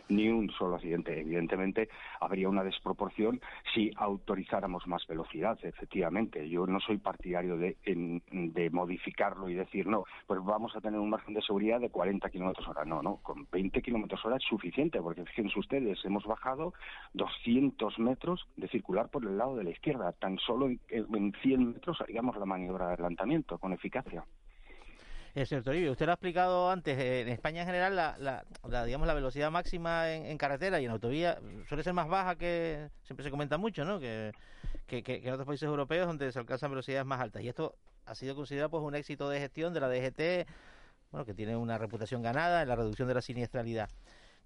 [0.09, 1.21] ni un solo accidente.
[1.21, 1.89] Evidentemente
[2.21, 3.41] habría una desproporción
[3.75, 6.49] si autorizáramos más velocidad, efectivamente.
[6.49, 7.77] Yo no soy partidario de,
[8.31, 12.29] de modificarlo y decir, no, pues vamos a tener un margen de seguridad de 40
[12.31, 12.85] kilómetros hora.
[12.85, 16.75] No, no, con 20 kilómetros hora es suficiente, porque fíjense ustedes, hemos bajado
[17.15, 20.13] 200 metros de circular por el lado de la izquierda.
[20.13, 24.25] Tan solo en, en 100 metros haríamos la maniobra de adelantamiento con eficacia.
[25.35, 28.45] Eh, señor Toribio, usted lo ha explicado antes, eh, en España en general la,
[28.85, 33.25] digamos, la velocidad máxima en, carretera y en autovía suele ser más baja que, siempre
[33.25, 34.01] se comenta mucho, ¿no?
[34.01, 34.33] Que,
[34.87, 37.43] que, en otros países europeos donde se alcanzan velocidades más altas.
[37.43, 37.75] Y esto
[38.07, 40.49] ha sido considerado pues un éxito de gestión de la DGT,
[41.11, 43.91] bueno, que tiene una reputación ganada en la reducción de la siniestralidad.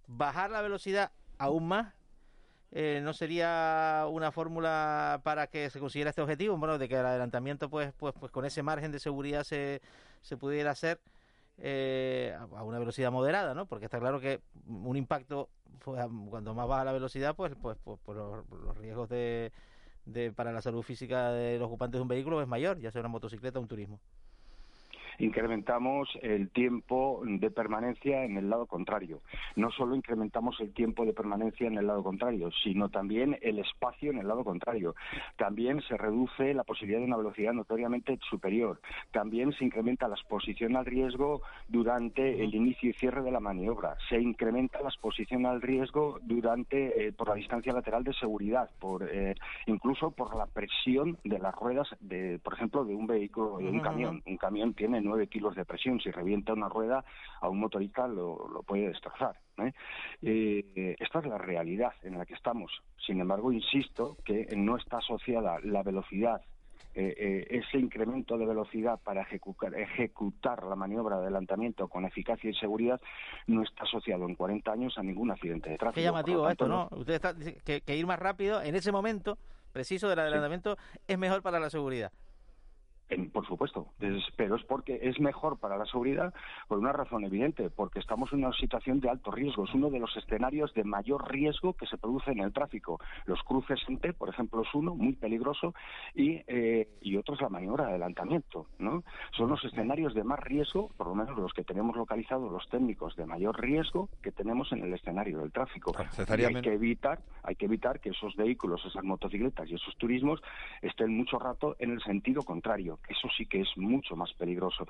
[0.09, 1.95] Bajar la velocidad aún más
[2.73, 7.07] eh, no sería una fórmula para que se consiguiera este objetivo, bueno, de que el
[7.07, 9.83] adelantamiento, pues, pues, pues con ese margen de seguridad se,
[10.23, 11.01] se pudiera hacer
[11.59, 13.67] eh, a una velocidad moderada, ¿no?
[13.67, 15.51] Porque está claro que un impacto,
[15.85, 19.53] pues, cuando más baja la velocidad, pues, pues, pues, pues los, riesgos de,
[20.07, 23.01] de, para la salud física de los ocupantes de un vehículo es mayor, ya sea
[23.01, 24.01] una motocicleta o un turismo
[25.19, 29.21] incrementamos el tiempo de permanencia en el lado contrario.
[29.57, 34.11] No solo incrementamos el tiempo de permanencia en el lado contrario, sino también el espacio
[34.11, 34.95] en el lado contrario.
[35.37, 38.81] También se reduce la posibilidad de una velocidad notoriamente superior.
[39.11, 43.97] También se incrementa la exposición al riesgo durante el inicio y cierre de la maniobra.
[44.09, 49.09] Se incrementa la exposición al riesgo durante eh, por la distancia lateral de seguridad, por
[49.11, 49.35] eh,
[49.67, 53.81] incluso por la presión de las ruedas de, por ejemplo, de un vehículo, de un
[53.81, 54.23] camión.
[54.27, 56.01] Un camión tiene 9 kilos de presión.
[56.01, 57.05] Si revienta una rueda,
[57.41, 59.37] a un motorista lo, puede destrozar.
[59.59, 59.73] ¿eh?
[60.23, 62.73] Eh, esta es la realidad en la que estamos.
[63.07, 66.41] Sin embargo, insisto que no está asociada la velocidad
[66.95, 72.55] eh, ese incremento de velocidad para ejecutar, ejecutar, la maniobra de adelantamiento con eficacia y
[72.55, 73.01] seguridad
[73.47, 75.95] no está asociado en 40 años a ningún accidente de tráfico.
[75.95, 76.89] Qué llamativo esto, ¿no?
[76.91, 79.39] Usted está que, que, ir más rápido en ese momento
[79.73, 80.77] preciso del adelantamiento
[81.09, 82.13] es mejor para la seguridad.
[83.33, 83.89] Por supuesto,
[84.37, 86.33] pero es porque es mejor para la seguridad
[86.69, 89.65] por una razón evidente, porque estamos en una situación de alto riesgo.
[89.65, 93.01] Es uno de los escenarios de mayor riesgo que se produce en el tráfico.
[93.27, 95.75] Los cruces en T, por ejemplo, es uno muy peligroso
[96.15, 98.67] y, eh, y otro es la maniobra de adelantamiento.
[98.79, 99.05] ¿no?
[99.37, 103.17] Son los escenarios de más riesgo, por lo menos los que tenemos localizados los técnicos
[103.17, 105.93] de mayor riesgo que tenemos en el escenario del tráfico.
[106.29, 110.43] hay que evitar, hay que evitar que esos vehículos, esas motocicletas y esos turismos
[110.81, 114.87] estén mucho rato en el sentido contrario eso sí que es mucho más peligroso.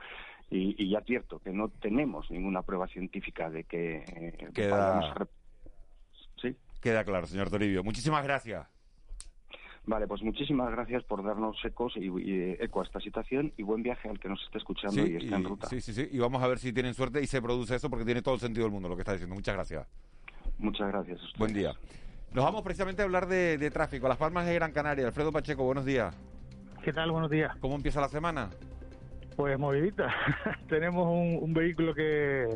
[0.51, 4.05] Y, y ya advierto que no tenemos ninguna prueba científica de que...
[4.07, 5.29] Eh, Queda...
[6.41, 6.57] ¿Sí?
[6.81, 7.83] Queda claro, señor Toribio.
[7.83, 8.67] Muchísimas gracias.
[9.85, 12.09] Vale, pues muchísimas gracias por darnos ecos y,
[12.61, 15.45] eco a esta situación y buen viaje al que nos esté escuchando y esté en
[15.45, 15.67] ruta.
[15.69, 16.09] Sí, sí, sí.
[16.13, 18.41] Y vamos a ver si tienen suerte y se produce eso porque tiene todo el
[18.41, 19.35] sentido del mundo lo que está diciendo.
[19.35, 19.89] Muchas gracias.
[20.59, 21.21] Muchas gracias.
[21.37, 21.73] Buen día.
[22.33, 24.07] Nos vamos precisamente a hablar de, de tráfico.
[24.07, 25.07] Las Palmas de Gran Canaria.
[25.07, 26.17] Alfredo Pacheco, buenos días.
[26.83, 27.13] ¿Qué tal?
[27.13, 27.55] Buenos días.
[27.61, 28.51] ¿Cómo empieza la semana?
[29.37, 30.13] Pues movidita.
[30.69, 32.49] Tenemos un, vehículo que,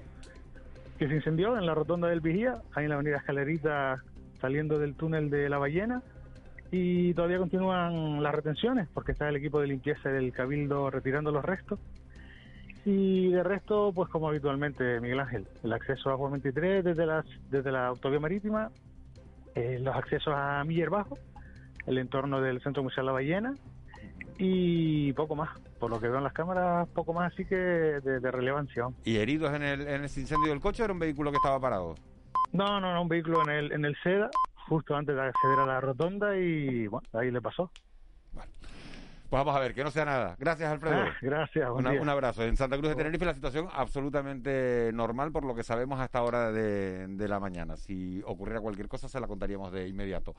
[0.98, 4.02] que se incendió en la rotonda del Vigía, ahí en la avenida Escalerita,
[4.40, 6.02] saliendo del túnel de la ballena.
[6.72, 11.44] Y todavía continúan las retenciones, porque está el equipo de limpieza del Cabildo retirando los
[11.44, 11.78] restos.
[12.84, 17.24] Y de resto, pues como habitualmente, Miguel Ángel, el acceso a Agua 23 desde, las,
[17.48, 18.72] desde la autovía marítima,
[19.54, 21.16] eh, los accesos a Miller Bajo,
[21.86, 23.54] el entorno del Centro Museo La Ballena,
[24.38, 25.50] y poco más.
[25.78, 28.88] Por lo que veo en las cámaras, poco más así que de, relevancia.
[29.04, 31.60] ¿Y heridos en el, en ese incendio del coche o era un vehículo que estaba
[31.60, 31.94] parado?
[32.52, 34.30] No, no, no, un vehículo en el, en el SEDA,
[34.68, 37.70] justo antes de acceder a la rotonda y bueno, ahí le pasó.
[39.28, 40.36] Pues vamos a ver, que no sea nada.
[40.38, 40.96] Gracias, Alfredo.
[40.98, 41.68] Ah, gracias.
[41.68, 42.44] un abrazo.
[42.44, 46.52] En Santa Cruz de Tenerife la situación absolutamente normal por lo que sabemos hasta ahora
[46.52, 47.76] de, de la mañana.
[47.76, 50.36] Si ocurriera cualquier cosa se la contaríamos de inmediato.